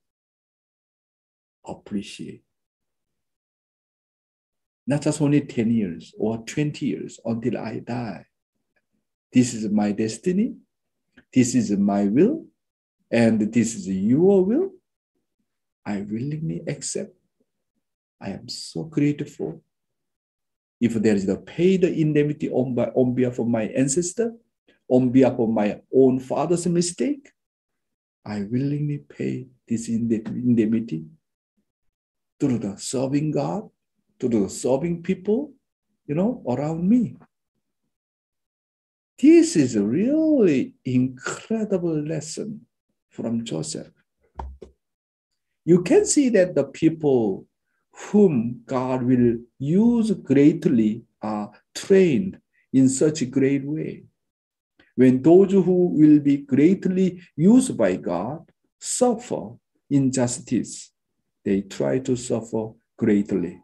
Appreciate 1.66 2.44
not 4.92 5.02
just 5.02 5.22
only 5.22 5.42
10 5.42 5.72
years 5.72 6.14
or 6.18 6.40
20 6.40 6.86
years 6.86 7.20
until 7.24 7.58
I 7.58 7.80
die. 7.80 8.26
This 9.32 9.54
is 9.54 9.70
my 9.70 9.92
destiny. 9.92 10.56
This 11.34 11.56
is 11.56 11.72
my 11.72 12.06
will. 12.06 12.46
And 13.10 13.54
this 13.54 13.76
is 13.76 13.88
your 13.88 14.44
will. 14.44 14.72
I 15.86 16.02
willingly 16.02 16.62
accept. 16.68 17.16
I 18.20 18.32
am 18.32 18.50
so 18.50 18.84
grateful. 18.84 19.64
If 20.82 20.96
there 20.96 21.16
is 21.16 21.30
a 21.30 21.38
paid 21.38 21.84
indemnity 21.84 22.50
on, 22.50 22.74
by, 22.74 22.86
on 22.96 23.14
behalf 23.14 23.38
of 23.38 23.48
my 23.48 23.66
ancestor, 23.66 24.34
on 24.90 25.12
behalf 25.12 25.38
of 25.38 25.50
my 25.50 25.80
own 25.94 26.20
father's 26.20 26.66
mistake, 26.66 27.30
I 28.26 28.42
willingly 28.42 28.98
pay 28.98 29.48
this 29.68 29.88
indemnity 29.88 31.06
through 32.40 32.58
the 32.58 32.78
serving 32.78 33.32
God 33.32 33.70
to 34.20 34.28
the 34.28 34.50
serving 34.50 35.04
people, 35.04 35.54
you 36.08 36.16
know, 36.16 36.44
around 36.50 36.88
me. 36.90 37.16
This 39.20 39.56
is 39.56 39.76
a 39.76 39.84
really 39.84 40.74
incredible 40.84 42.02
lesson 42.02 42.66
from 43.10 43.46
Joseph. 43.46 43.92
You 45.64 45.84
can 45.84 46.08
see 46.08 46.30
that 46.30 46.56
the 46.56 46.64
people 46.64 47.46
whom 47.94 48.62
God 48.66 49.04
will 49.04 49.38
use 49.60 50.12
greatly 50.12 51.04
are 51.22 51.52
trained 51.76 52.40
in 52.74 52.90
such 52.90 53.22
a 53.22 53.26
great 53.26 53.64
way. 53.64 54.04
When 54.96 55.22
those 55.22 55.52
who 55.52 55.88
will 55.88 56.20
be 56.20 56.38
greatly 56.38 57.22
used 57.36 57.78
by 57.78 57.96
God 57.96 58.50
suffer 58.80 59.52
injustice, 59.90 60.92
they 61.44 61.62
try 61.62 62.00
to 62.00 62.16
suffer 62.16 62.72
greatly. 62.98 63.60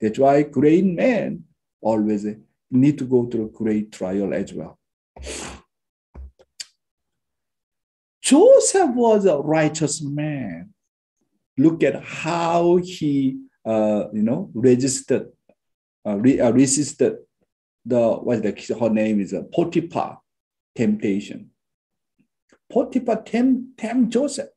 That's 0.00 0.18
why 0.18 0.42
great 0.42 0.84
men 0.84 1.44
always 1.80 2.26
need 2.70 2.98
to 2.98 3.04
go 3.04 3.26
through 3.26 3.46
a 3.46 3.50
great 3.50 3.92
trial 3.92 4.34
as 4.34 4.52
well. 4.52 4.78
Joseph 8.20 8.90
was 8.90 9.24
a 9.24 9.38
righteous 9.38 10.02
man. 10.02 10.74
Look 11.56 11.82
at 11.84 12.02
how 12.02 12.76
he, 12.76 13.38
uh, 13.66 14.04
you 14.12 14.22
know, 14.22 14.50
resisted, 14.54 15.26
uh, 16.06 16.16
re, 16.16 16.40
uh, 16.40 16.52
resisted 16.52 17.16
the 17.84 18.12
what 18.14 18.42
the 18.42 18.76
her 18.80 18.88
name 18.88 19.20
is 19.20 19.34
uh, 19.34 19.42
Potiphar 19.52 20.20
temptation. 20.74 21.50
Potiphar 22.72 23.22
tempt, 23.22 23.78
tempt 23.78 24.12
Joseph. 24.12 24.48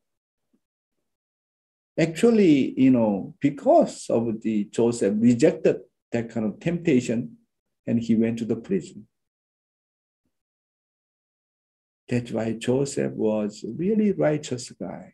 Actually, 1.97 2.79
you 2.79 2.91
know, 2.91 3.35
because 3.41 4.09
of 4.09 4.41
the 4.41 4.65
Joseph 4.65 5.15
rejected 5.17 5.77
that 6.11 6.29
kind 6.29 6.45
of 6.45 6.59
temptation 6.59 7.37
and 7.85 7.99
he 7.99 8.15
went 8.15 8.39
to 8.39 8.45
the 8.45 8.55
prison. 8.55 9.07
That's 12.07 12.31
why 12.31 12.53
Joseph 12.53 13.13
was 13.13 13.63
a 13.63 13.71
really 13.71 14.11
righteous 14.11 14.71
guy. 14.71 15.13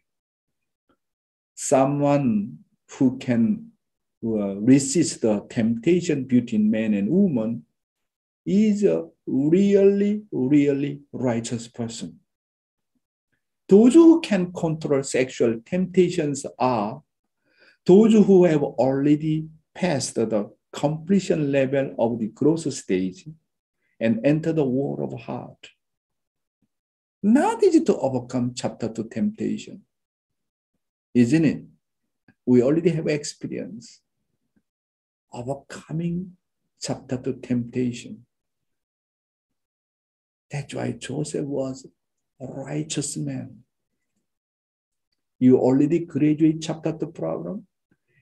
Someone 1.56 2.60
who 2.92 3.18
can 3.18 3.72
Uh, 4.26 4.56
resist 4.56 5.22
the 5.22 5.46
temptation 5.52 6.24
between 6.24 6.72
man 6.72 6.96
and 6.96 7.08
woman 7.08 7.64
is 8.44 8.84
a 8.84 9.08
really, 9.28 10.24
really 10.32 11.00
righteous 11.12 11.68
person. 11.68 12.20
Those 13.70 13.94
who 13.94 14.22
can 14.22 14.52
control 14.52 15.04
sexual 15.04 15.62
temptations 15.64 16.44
are 16.58 17.04
those 17.86 18.14
who 18.14 18.46
have 18.46 18.64
already 18.64 19.48
passed 19.76 20.16
the 20.16 20.50
completion 20.72 21.52
level 21.52 21.94
of 22.00 22.18
the 22.18 22.30
growth 22.30 22.74
stage 22.74 23.28
and 24.00 24.26
enter 24.26 24.54
the 24.54 24.66
war 24.66 25.04
of 25.04 25.22
heart. 25.22 25.70
Not 27.22 27.62
easy 27.64 27.82
to 27.82 27.96
overcome 27.98 28.54
chapter 28.56 28.90
two 28.90 29.08
temptation, 29.08 29.84
isn't 31.14 31.46
it? 31.46 31.64
We 32.48 32.64
already 32.64 32.90
have 32.90 33.08
experience 33.08 34.02
overcoming 35.36 36.38
chapter 36.82 37.17
to 37.17 37.34
temptation. 37.34 38.26
That's 40.52 40.74
why 40.74 40.93
Joseph 40.93 41.45
was 41.45 41.86
a 42.39 42.45
righteous 42.45 43.17
man. 43.17 43.60
You 45.39 45.58
already 45.58 46.00
graduate 46.00 46.62
chapter 46.62 46.93
to 46.93 47.08
problem. 47.08 47.67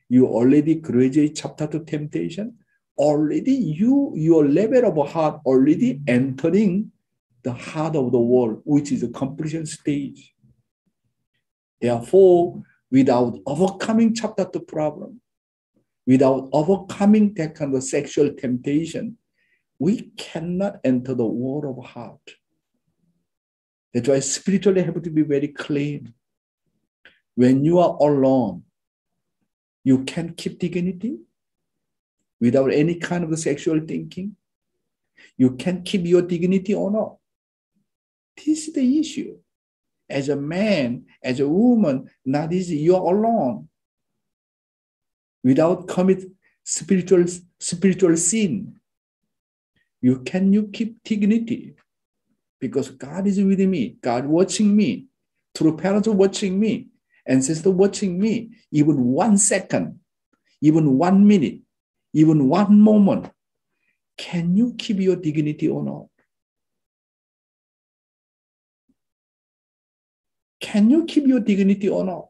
You 0.10 0.28
already 0.28 0.76
graduate 0.76 1.36
chapter 1.36 1.68
to 1.68 1.80
temptation. 1.80 2.58
Already 2.98 3.54
you, 3.54 4.14
your 4.16 4.48
level 4.48 4.86
of 4.86 5.10
heart 5.10 5.42
already 5.46 6.02
entering 6.08 6.92
the 7.44 7.54
heart 7.54 7.96
of 7.96 8.12
the 8.12 8.20
world, 8.20 8.62
which 8.64 8.92
is 8.92 9.02
the 9.02 9.10
completion 9.10 9.66
stage. 9.66 10.34
Therefore, 11.82 12.64
without 12.90 13.38
overcoming 13.46 14.14
chapter 14.14 14.46
to 14.46 14.60
problem, 14.60 15.20
without 16.06 16.50
overcoming 16.52 17.34
that 17.36 17.56
kind 17.56 17.76
of 17.76 17.84
sexual 17.84 18.34
temptation, 18.34 19.18
we 19.80 20.12
cannot 20.18 20.80
enter 20.84 21.14
the 21.14 21.26
world 21.26 21.66
of 21.66 21.84
heart. 21.86 22.36
That's 23.94 24.10
why 24.10 24.20
spiritually 24.20 24.82
have 24.82 25.02
to 25.02 25.10
be 25.10 25.22
very 25.22 25.50
clean. 25.50 26.14
When 27.36 27.64
you 27.64 27.80
are 27.80 27.96
alone, 28.00 28.64
you 29.84 30.04
can 30.04 30.34
keep 30.34 30.60
dignity 30.60 31.20
without 32.40 32.72
any 32.72 32.96
kind 32.96 33.24
of 33.24 33.38
sexual 33.40 33.80
thinking. 33.80 34.36
You 35.38 35.56
can 35.56 35.84
keep 35.84 36.06
your 36.06 36.22
dignity 36.22 36.74
or 36.74 36.92
not. 36.92 37.18
This 38.38 38.68
is 38.68 38.74
the 38.74 39.00
issue. 39.00 39.38
As 40.10 40.30
a 40.30 40.36
man, 40.36 41.06
as 41.24 41.40
a 41.40 41.48
woman, 41.48 42.10
not 42.26 42.54
easy. 42.54 42.78
You're 42.78 42.98
alone. 42.98 43.70
Without 45.44 45.88
commit 45.88 46.24
spiritual, 46.64 47.26
spiritual 47.60 48.16
sin. 48.18 48.80
You 50.02 50.20
can 50.20 50.52
you 50.52 50.68
keep 50.68 51.04
dignity 51.04 51.76
because 52.60 52.90
God 52.90 53.28
is 53.28 53.42
with 53.42 53.60
me, 53.60 53.98
God 54.02 54.26
watching 54.26 54.76
me, 54.76 55.08
through 55.56 55.78
parents 55.78 56.08
watching 56.08 56.60
me, 56.60 56.88
and 57.26 57.38
ancestor 57.38 57.72
watching 57.72 58.20
me, 58.20 58.52
even 58.72 59.04
one 59.04 59.38
second, 59.38 60.00
even 60.62 60.98
one 60.98 61.26
minute, 61.28 61.60
even 62.14 62.48
one 62.50 62.80
moment. 62.80 63.32
Can 64.18 64.56
you 64.56 64.76
keep 64.78 65.00
your 65.00 65.16
dignity 65.16 65.68
or 65.68 65.84
not? 65.84 66.06
Can 70.62 70.90
you 70.90 71.06
keep 71.06 71.28
your 71.28 71.40
dignity 71.40 71.90
or 71.90 72.06
not? 72.06 72.28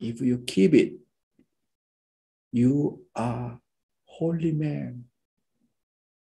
If 0.00 0.20
you 0.20 0.44
keep 0.46 0.74
it, 0.74 0.94
you 2.54 3.02
are 3.16 3.58
holy 4.04 4.52
man. 4.52 5.06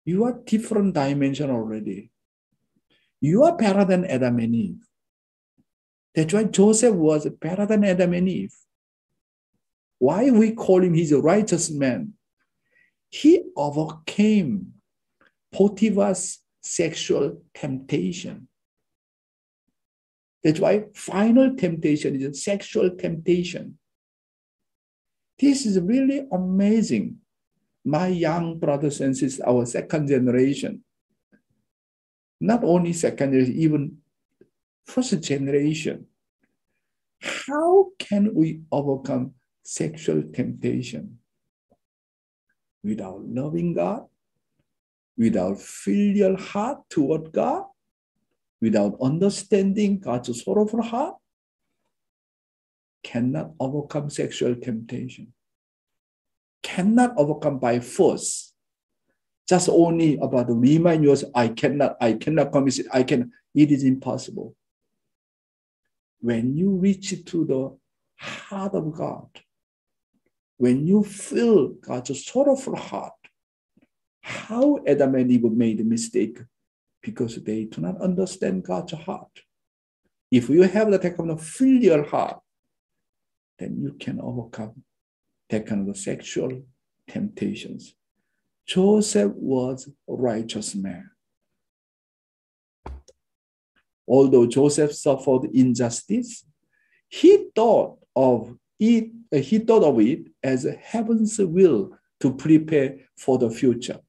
You 0.07 0.25
are 0.25 0.41
different 0.47 0.95
dimension 0.95 1.51
already. 1.51 2.11
You 3.21 3.43
are 3.43 3.55
better 3.55 3.85
than 3.85 4.07
Adam 4.07 4.39
and 4.39 4.55
Eve. 4.55 4.89
That's 6.15 6.33
why 6.33 6.45
Joseph 6.45 6.95
was 6.95 7.29
better 7.29 7.67
than 7.67 7.85
Adam 7.85 8.15
and 8.15 8.31
Eve. 8.31 8.55
Why 9.99 10.31
we 10.31 10.53
call 10.53 10.83
him 10.83 10.95
he's 10.95 11.13
a 11.13 11.21
righteous 11.21 11.71
man? 11.71 12.15
He 13.11 13.43
overcame 13.55 14.73
Potiphar's 15.53 16.39
sexual 16.63 17.43
temptation. 17.53 18.49
That's 20.43 20.61
why 20.61 20.85
final 20.95 21.55
temptation 21.57 22.17
is 22.17 22.25
a 22.25 22.33
sexual 22.33 22.97
temptation. 22.97 23.77
This 25.39 25.67
is 25.67 25.79
really 25.81 26.27
amazing. 26.33 27.19
My 27.85 28.09
young 28.09 28.59
brothers 28.59 29.01
and 29.01 29.17
sisters, 29.17 29.41
our 29.41 29.67
second 29.67 30.09
generation, 30.09 30.83
not 32.41 32.65
only 32.65 32.93
second 32.93 33.33
generation, 33.33 33.61
even 33.61 33.99
first 34.85 35.21
generation. 35.23 36.07
How 37.21 37.89
can 37.99 38.35
we 38.35 38.61
overcome 38.73 39.35
sexual 39.63 40.23
temptation? 40.33 41.19
Without 42.83 43.25
loving 43.27 43.75
God, 43.75 44.07
without 45.19 45.59
filial 45.59 46.37
heart 46.37 46.79
toward 46.89 47.33
God, 47.33 47.65
without 48.61 48.97
understanding 49.03 49.99
God's 49.99 50.43
sorrowful 50.45 50.83
heart, 50.83 51.17
cannot 53.07 53.53
overcome 53.61 54.11
sexual 54.11 54.57
temptation. 54.57 55.33
Cannot 56.61 57.15
overcome 57.17 57.61
by 57.61 57.79
force. 57.79 58.53
Just 59.49 59.69
only 59.69 60.19
about 60.21 60.51
remind 60.51 61.05
yourself, 61.05 61.31
I 61.33 61.49
cannot, 61.49 61.97
I 62.01 62.15
cannot 62.15 62.51
commit 62.51 62.81
it, 62.81 62.87
I 62.93 63.05
can. 63.05 63.31
It 63.55 63.71
is 63.71 63.85
impossible. 63.85 64.57
When 66.21 66.57
you 66.57 66.71
reach 66.71 67.25
to 67.27 67.45
the 67.45 67.77
heart 68.17 68.75
of 68.75 68.93
God, 68.93 69.29
when 70.57 70.85
you 70.85 71.05
feel 71.05 71.69
God's 71.69 72.27
sorrowful 72.27 72.75
heart, 72.75 73.13
how 74.21 74.81
Adam 74.85 75.15
and 75.15 75.31
Eve 75.31 75.45
made 75.45 75.81
a 75.81 75.85
mistake 75.85 76.39
because 77.03 77.37
they 77.37 77.67
do 77.67 77.81
not 77.81 78.01
understand 78.01 78.65
God's 78.65 78.95
heart. 78.95 79.31
If 80.33 80.49
you 80.49 80.63
have 80.63 80.91
that 80.91 81.17
kind 81.17 81.31
of 81.31 81.41
filial 81.41 82.03
heart, 82.03 82.41
then 83.59 83.79
you 83.81 83.93
can 83.99 84.21
overcome 84.21 84.83
that 85.51 85.67
kind 85.67 85.89
of 85.89 85.97
sexual 85.97 86.63
temptations. 87.09 87.95
Joseph 88.67 89.33
was 89.35 89.89
a 90.09 90.13
righteous 90.13 90.75
man. 90.75 91.11
Although 94.09 94.47
Joseph 94.47 94.95
suffered 94.95 95.51
injustice, 95.53 96.45
he 97.09 97.47
thought 97.55 97.99
of 98.15 98.57
it, 98.79 99.11
uh, 99.33 99.39
he 99.39 99.59
thought 99.59 99.85
of 99.85 100.01
it 100.01 100.27
as 100.43 100.67
heaven's 100.83 101.39
will 101.39 101.97
to 102.21 102.33
prepare 102.33 102.97
for 103.17 103.39
the 103.39 103.51
future. 103.51 104.01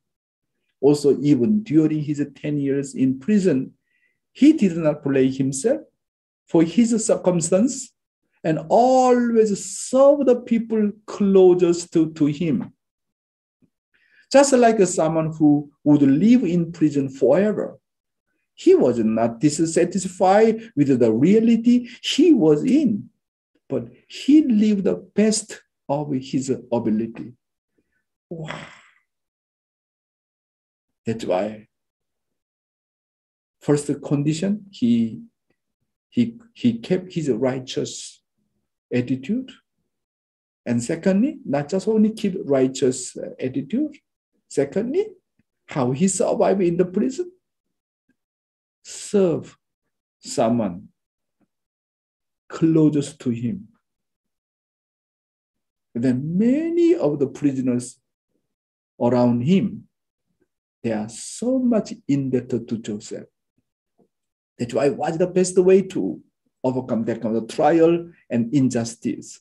Also, 0.81 1.17
even 1.21 1.63
during 1.63 2.03
his 2.03 2.25
10 2.35 2.59
years 2.59 2.95
in 2.95 3.19
prison, 3.19 3.73
he 4.31 4.53
did 4.53 4.77
not 4.77 5.03
blame 5.03 5.31
himself 5.31 5.81
for 6.47 6.63
his 6.63 7.05
circumstance 7.05 7.91
and 8.47 8.59
always 8.69 9.51
serve 9.77 10.25
the 10.25 10.39
people 10.39 10.89
closest 11.05 11.91
to, 11.91 12.13
to 12.13 12.27
him. 12.27 12.71
Just 14.31 14.53
like 14.53 14.79
someone 14.87 15.33
who 15.33 15.69
would 15.83 16.01
live 16.01 16.45
in 16.45 16.71
prison 16.71 17.09
forever. 17.09 17.77
He 18.55 18.73
was 18.73 18.99
not 18.99 19.41
dissatisfied 19.41 20.71
with 20.77 20.97
the 20.97 21.11
reality 21.11 21.89
he 22.01 22.31
was 22.31 22.63
in, 22.63 23.09
but 23.67 23.89
he 24.07 24.43
lived 24.43 24.85
the 24.85 24.95
best 24.95 25.61
of 25.89 26.13
his 26.13 26.49
ability. 26.71 27.33
Wow. 28.29 28.61
That's 31.05 31.25
why 31.25 31.67
first 33.59 33.91
condition, 34.01 34.67
he, 34.71 35.21
he, 36.07 36.39
he 36.53 36.79
kept 36.79 37.11
his 37.11 37.29
righteous 37.29 38.16
attitude. 38.93 39.51
And 40.65 40.83
secondly, 40.83 41.39
not 41.45 41.69
just 41.69 41.87
only 41.87 42.11
keep 42.11 42.35
righteous 42.43 43.15
uh, 43.15 43.29
attitude. 43.39 43.95
Secondly, 44.49 45.07
how 45.67 45.91
he 45.91 46.07
survived 46.07 46.61
in 46.61 46.77
the 46.77 46.85
prison. 46.85 47.31
Serve 48.83 49.57
someone 50.19 50.89
closest 52.49 53.19
to 53.19 53.29
him. 53.29 53.67
And 55.95 56.03
then 56.03 56.37
many 56.37 56.95
of 56.95 57.19
the 57.19 57.27
prisoners 57.27 57.99
around 58.99 59.41
him 59.41 59.87
they 60.83 60.93
are 60.93 61.09
so 61.09 61.59
much 61.59 61.93
indebted 62.07 62.67
to 62.69 62.77
Joseph. 62.77 63.25
That's 64.57 64.73
why 64.73 64.89
what's 64.89 65.17
the 65.17 65.27
best 65.27 65.57
way 65.57 65.81
to 65.81 66.21
overcome 66.67 67.03
that 67.05 67.21
kind 67.21 67.35
of 67.35 67.47
trial 67.47 68.11
and 68.29 68.53
injustice? 68.53 69.39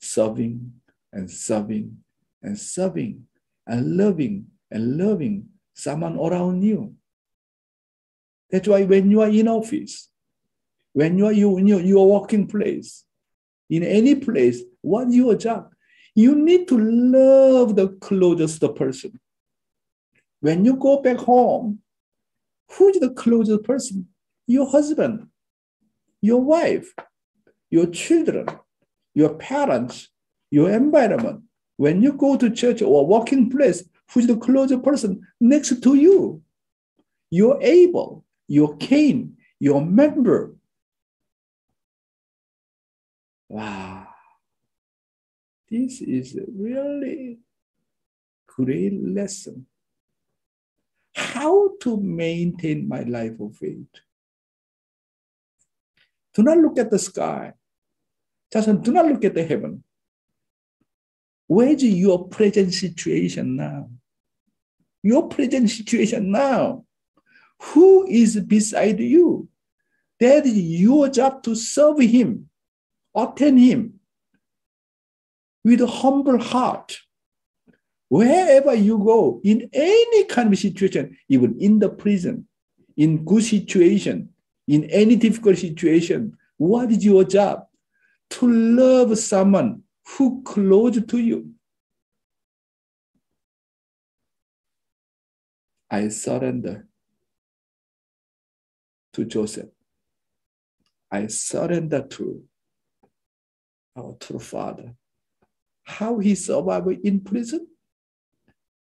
Serving 0.00 0.72
and 1.12 1.30
serving 1.30 1.98
and 2.42 2.58
serving 2.58 3.24
and 3.66 3.96
loving 3.96 4.46
and 4.70 4.96
loving 4.96 5.46
someone 5.74 6.18
around 6.18 6.62
you. 6.62 6.94
That's 8.50 8.68
why 8.68 8.84
when 8.84 9.10
you 9.10 9.22
are 9.22 9.28
in 9.28 9.48
office, 9.48 10.08
when 10.92 11.16
you 11.18 11.26
are 11.26 11.32
in 11.32 11.66
your, 11.66 11.80
your 11.80 12.20
working 12.20 12.46
place, 12.46 13.04
in 13.70 13.82
any 13.82 14.14
place, 14.14 14.60
what 14.82 15.10
your 15.10 15.34
job? 15.34 15.72
You 16.14 16.34
need 16.34 16.68
to 16.68 16.78
love 16.78 17.74
the 17.74 17.88
closest 18.00 18.60
person. 18.76 19.18
When 20.40 20.64
you 20.64 20.76
go 20.76 21.00
back 21.00 21.16
home, 21.16 21.78
who's 22.70 22.98
the 22.98 23.10
closest 23.10 23.62
person? 23.62 24.08
Your 24.46 24.68
husband, 24.68 25.28
your 26.22 26.40
wife, 26.40 26.94
your 27.68 27.86
children, 27.86 28.46
your 29.12 29.34
parents, 29.34 30.08
your 30.50 30.70
environment. 30.70 31.42
When 31.76 32.00
you 32.00 32.12
go 32.12 32.36
to 32.36 32.48
church 32.48 32.80
or 32.80 33.06
working 33.06 33.50
place, 33.50 33.84
who's 34.12 34.26
the 34.26 34.36
closest 34.36 34.82
person 34.82 35.26
next 35.40 35.82
to 35.82 35.94
you? 35.94 36.42
Your 37.30 37.58
Abel, 37.60 38.24
your 38.46 38.76
Cain, 38.76 39.36
your 39.58 39.84
member. 39.84 40.54
Wow. 43.48 44.06
This 45.70 46.00
is 46.00 46.36
a 46.36 46.44
really 46.54 47.38
great 48.46 48.92
lesson 49.02 49.66
how 51.14 51.70
to 51.80 51.96
maintain 51.98 52.86
my 52.88 53.02
life 53.02 53.38
of 53.40 53.56
faith. 53.56 53.86
Do 56.34 56.42
not 56.42 56.58
look 56.58 56.78
at 56.78 56.90
the 56.90 56.98
sky. 56.98 57.52
Just 58.52 58.82
do 58.82 58.92
not 58.92 59.06
look 59.06 59.24
at 59.24 59.34
the 59.34 59.44
heaven. 59.44 59.84
Where's 61.46 61.82
your 61.84 62.28
present 62.28 62.72
situation 62.72 63.56
now? 63.56 63.90
Your 65.02 65.28
present 65.28 65.68
situation 65.70 66.30
now. 66.30 66.84
Who 67.60 68.06
is 68.06 68.38
beside 68.40 69.00
you? 69.00 69.48
That 70.20 70.46
is 70.46 70.56
your 70.56 71.08
job 71.08 71.42
to 71.44 71.54
serve 71.54 71.98
him, 71.98 72.48
attend 73.14 73.58
him 73.58 74.00
with 75.64 75.80
a 75.80 75.86
humble 75.86 76.38
heart 76.38 76.98
Wherever 78.12 78.74
you 78.74 78.98
go, 78.98 79.40
in 79.42 79.70
any 79.72 80.24
kind 80.24 80.52
of 80.52 80.58
situation, 80.58 81.16
even 81.30 81.56
in 81.58 81.78
the 81.78 81.88
prison, 81.88 82.46
in 82.94 83.24
good 83.24 83.42
situation, 83.42 84.28
in 84.68 84.84
any 84.84 85.16
difficult 85.16 85.58
situation, 85.58 86.36
what 86.56 86.90
is 86.90 87.04
your 87.04 87.24
job? 87.24 87.66
To 88.30 88.48
love 88.48 89.18
someone 89.18 89.82
who 90.06 90.42
close 90.42 91.00
to 91.04 91.18
you. 91.18 91.50
I 95.90 96.08
surrender 96.08 96.86
to 99.12 99.24
Joseph. 99.26 99.68
I 101.10 101.26
surrender 101.26 102.00
to 102.02 102.42
our 103.94 104.16
true 104.18 104.38
father. 104.38 104.94
How 105.84 106.18
he 106.18 106.34
survived 106.34 107.04
in 107.04 107.20
prison? 107.20 107.66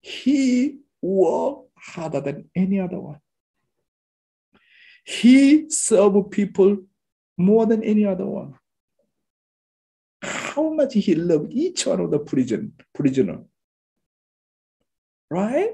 He 0.02 0.80
worked 1.00 1.70
harder 1.78 2.20
than 2.20 2.50
any 2.54 2.80
other 2.80 3.00
one. 3.00 3.20
He 5.10 5.68
served 5.68 6.30
people 6.30 6.76
more 7.36 7.66
than 7.66 7.82
any 7.82 8.06
other 8.06 8.26
one. 8.26 8.54
How 10.22 10.72
much 10.72 10.94
he 10.94 11.16
loved 11.16 11.52
each 11.52 11.84
one 11.84 11.98
of 11.98 12.12
the 12.12 12.20
prison 12.20 12.74
prisoner. 12.94 13.40
Right? 15.28 15.70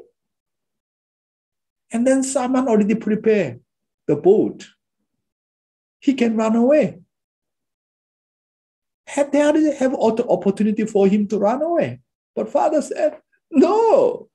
And 1.92 2.06
then 2.06 2.22
someone 2.22 2.66
already 2.66 2.94
prepared 2.94 3.60
the 4.06 4.16
boat. 4.16 4.66
He 6.00 6.14
can 6.14 6.34
run 6.34 6.56
away. 6.56 7.00
Had 9.06 9.32
they 9.32 9.42
already 9.42 9.74
have 9.74 9.94
other 9.94 10.24
opportunity 10.30 10.86
for 10.86 11.06
him 11.06 11.28
to 11.28 11.38
run 11.38 11.60
away. 11.60 12.00
But 12.34 12.48
father 12.48 12.80
said, 12.80 13.20
no. 13.50 14.30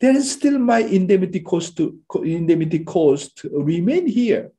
There 0.00 0.16
is 0.16 0.32
still 0.32 0.58
my 0.58 0.78
indemnity 0.78 1.40
cost 1.40 1.76
to 1.76 2.00
indemnity 2.14 2.84
cost 2.84 3.44
remain 3.44 4.06
here. 4.06 4.52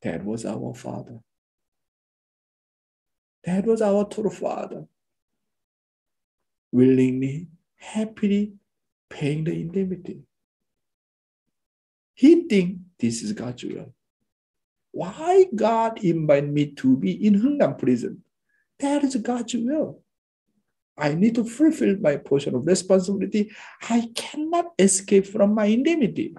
That 0.00 0.24
was 0.24 0.46
our 0.46 0.74
father. 0.74 1.18
That 3.44 3.66
was 3.66 3.82
our 3.82 4.06
true 4.06 4.30
father. 4.30 4.86
Willingly, 6.72 7.48
happily 7.76 8.54
paying 9.10 9.44
the 9.44 9.52
indemnity. 9.52 10.22
He 12.14 12.48
think 12.48 12.78
this 12.98 13.22
is 13.22 13.32
God's 13.32 13.64
will. 13.64 13.92
Why 14.92 15.46
God 15.54 16.02
invite 16.02 16.46
me 16.46 16.66
to 16.76 16.96
be 16.96 17.26
in 17.26 17.34
Hungnam 17.34 17.78
prison? 17.78 18.22
That 18.78 19.04
is 19.04 19.16
God's 19.16 19.54
will. 19.54 20.03
I 20.96 21.14
need 21.14 21.34
to 21.36 21.44
fulfill 21.44 21.96
my 22.00 22.16
portion 22.16 22.54
of 22.54 22.66
responsibility. 22.66 23.50
I 23.82 24.10
cannot 24.14 24.66
escape 24.78 25.26
from 25.26 25.54
my 25.54 25.66
indemnity. 25.66 26.34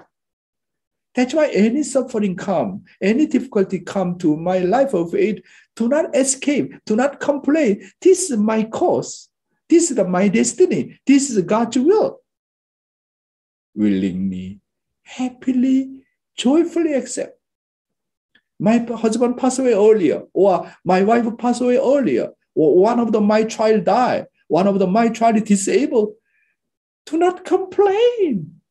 That's 1.14 1.34
why 1.34 1.48
any 1.48 1.84
suffering 1.84 2.36
come, 2.36 2.84
any 3.02 3.26
difficulty 3.26 3.80
come 3.80 4.18
to 4.20 4.36
my 4.36 4.60
life 4.60 4.94
of 4.94 5.12
faith, 5.12 5.42
do 5.76 5.88
not 5.88 6.16
escape, 6.16 6.74
do 6.86 6.96
not 6.96 7.20
complain. 7.20 7.90
This 8.02 8.32
is 8.32 8.38
my 8.38 8.64
cause. 8.64 9.30
This 9.70 9.92
is 9.92 9.98
my 9.98 10.28
destiny. 10.28 11.00
This 11.06 11.30
is 11.30 11.42
God's 11.44 11.78
will. 11.78 12.20
Willingly, 13.76 14.60
happily, 15.04 16.06
joyfully 16.36 16.94
accept 16.94 17.40
my 18.60 18.78
husband 18.78 19.38
passed 19.38 19.60
away 19.60 19.74
earlier, 19.74 20.24
or 20.34 20.72
my 20.84 21.04
wife 21.04 21.26
passed 21.38 21.62
away 21.62 21.78
earlier, 21.78 22.30
or 22.54 22.78
one 22.78 23.00
of 23.00 23.12
the 23.12 23.20
my 23.20 23.44
child 23.44 23.84
died, 23.84 24.28
one 24.48 24.68
of 24.68 24.80
the 24.80 24.88
my 24.88 25.10
child 25.10 25.38
is 25.38 25.44
disabled. 25.44 26.14
Do 27.06 27.18
not 27.18 27.46
complain. 27.46 28.62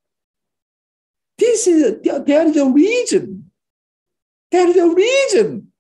This 1.39 1.67
is 1.67 2.01
there 2.03 2.47
is 2.47 2.57
a 2.57 2.67
reason. 2.67 3.51
There 4.51 4.69
is 4.69 4.77
a 4.77 4.89
reason. 4.89 5.73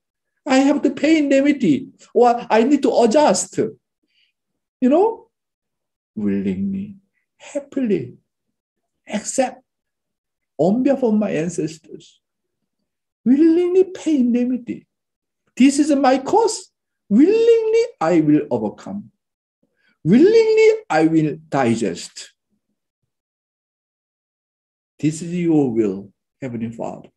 I 0.46 0.58
have 0.58 0.82
to 0.82 0.90
pay 0.90 1.18
indemnity, 1.18 1.88
or 2.12 2.46
I 2.50 2.64
need 2.64 2.82
to 2.82 2.94
adjust. 3.02 3.58
You 3.58 4.88
know, 4.90 5.28
willingly, 6.14 6.96
happily 7.38 8.18
accept 9.06 9.62
on 10.58 10.82
behalf 10.82 11.02
of 11.02 11.14
my 11.14 11.30
ancestors 11.30 12.20
willingly 13.24 13.84
pay 13.84 14.16
indemnity. 14.18 14.86
This 15.56 15.78
is 15.78 15.94
my 15.94 16.18
cause. 16.18 16.70
Willingly, 17.08 17.84
I 18.00 18.20
will 18.20 18.42
overcome. 18.50 19.10
Willingly, 20.06 20.68
I 20.90 21.06
will 21.06 21.38
digest. 21.48 22.34
This 24.98 25.22
is 25.22 25.32
your 25.34 25.72
will, 25.72 26.12
Heavenly 26.42 26.70
Father. 26.70 27.08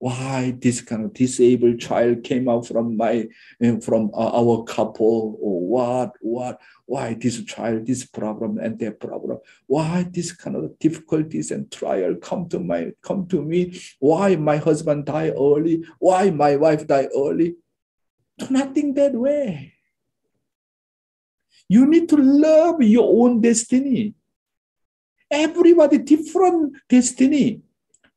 Why 0.00 0.52
this 0.58 0.80
kind 0.80 1.04
of 1.04 1.14
disabled 1.14 1.78
child 1.78 2.24
came 2.24 2.48
out 2.48 2.66
from 2.66 2.96
my 2.96 3.28
eh, 3.62 3.78
from 3.80 4.10
our 4.14 4.64
couple? 4.64 5.38
Or 5.40 5.60
what 5.68 6.12
what 6.20 6.60
why 6.86 7.14
this 7.14 7.42
child 7.44 7.86
this 7.86 8.04
problem 8.04 8.58
and 8.58 8.76
that 8.80 8.98
problem? 8.98 9.38
Why 9.68 10.06
this 10.10 10.32
kind 10.32 10.56
of 10.56 10.76
difficulties 10.80 11.52
and 11.52 11.70
trial 11.70 12.16
come 12.16 12.48
to 12.48 12.58
my 12.58 12.90
come 13.00 13.28
to 13.28 13.42
me? 13.42 13.78
Why 14.00 14.34
my 14.34 14.56
husband 14.56 15.06
died 15.06 15.34
early? 15.36 15.84
Why 16.00 16.30
my 16.30 16.56
wife 16.56 16.84
died 16.84 17.10
early? 17.16 17.54
Do 18.38 18.46
not 18.50 18.74
think 18.74 18.96
that 18.96 19.14
way 19.14 19.75
you 21.68 21.86
need 21.86 22.08
to 22.08 22.16
love 22.16 22.82
your 22.82 23.24
own 23.24 23.40
destiny 23.40 24.14
everybody 25.30 25.98
different 25.98 26.74
destiny 26.88 27.60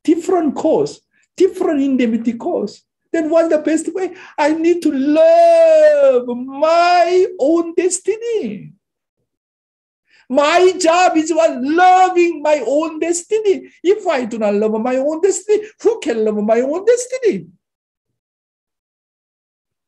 different 0.04 0.56
course 0.56 1.02
different 1.40 1.82
indemnity 1.82 2.34
cause, 2.34 2.84
then 3.14 3.30
what's 3.30 3.50
the 3.50 3.60
best 3.60 3.94
way? 3.96 4.14
I 4.38 4.54
need 4.54 4.82
to 4.84 4.92
love 4.92 6.28
my 6.28 7.26
own 7.40 7.74
destiny. 7.74 8.74
My 10.30 10.74
job 10.78 11.18
is 11.18 11.34
what 11.34 11.64
loving 11.64 12.44
my 12.44 12.62
own 12.68 13.00
destiny. 13.00 13.72
If 13.82 14.06
I 14.06 14.26
do 14.26 14.38
not 14.38 14.54
love 14.54 14.80
my 14.80 14.98
own 14.98 15.22
destiny, 15.22 15.64
who 15.82 16.00
can 16.02 16.26
love 16.26 16.44
my 16.44 16.60
own 16.60 16.86
destiny? 16.86 17.48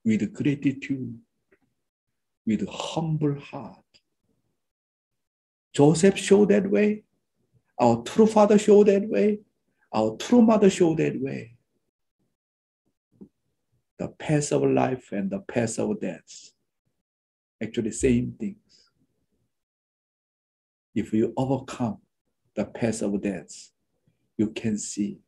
With 0.04 0.34
gratitude, 0.34 1.20
with 2.46 2.68
humble 2.68 3.40
heart. 3.40 3.78
Joseph 5.74 6.18
showed 6.18 6.50
that 6.50 6.70
way. 6.70 7.04
Our 7.80 8.04
true 8.04 8.28
father 8.28 8.58
showed 8.58 8.88
that 8.88 9.08
way. 9.08 9.40
Our 9.94 10.16
true 10.18 10.42
mother 10.42 10.70
showed 10.70 10.98
that 10.98 11.20
way. 11.22 11.58
The 13.98 14.10
path 14.10 14.52
of 14.52 14.64
life 14.64 15.12
and 15.12 15.30
the 15.30 15.40
path 15.40 15.80
of 15.80 16.00
death. 16.00 16.52
actually 17.62 17.92
same 17.92 18.34
things. 18.40 18.90
If 20.96 21.14
you 21.14 21.34
overcome 21.38 22.00
the 22.56 22.66
path 22.66 23.02
of 23.02 23.22
death, 23.22 23.72
you 24.38 24.50
can 24.50 24.78
see 24.78 25.20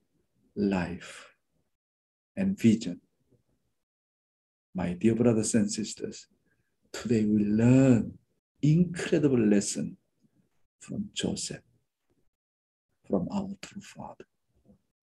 life 0.55 1.35
and 2.35 2.57
vision. 2.57 2.99
My 4.75 4.93
dear 4.93 5.15
brothers 5.15 5.53
and 5.53 5.71
sisters, 5.71 6.27
today 6.93 7.25
we 7.25 7.43
learn 7.43 8.17
incredible 8.61 9.39
lesson 9.39 9.97
from 10.79 11.09
Joseph, 11.13 11.61
from 13.09 13.27
our 13.31 13.49
true 13.61 13.81
father. 13.81 14.25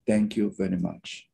Thank 0.07 0.36
you 0.36 0.55
very 0.57 0.76
much. 0.76 1.30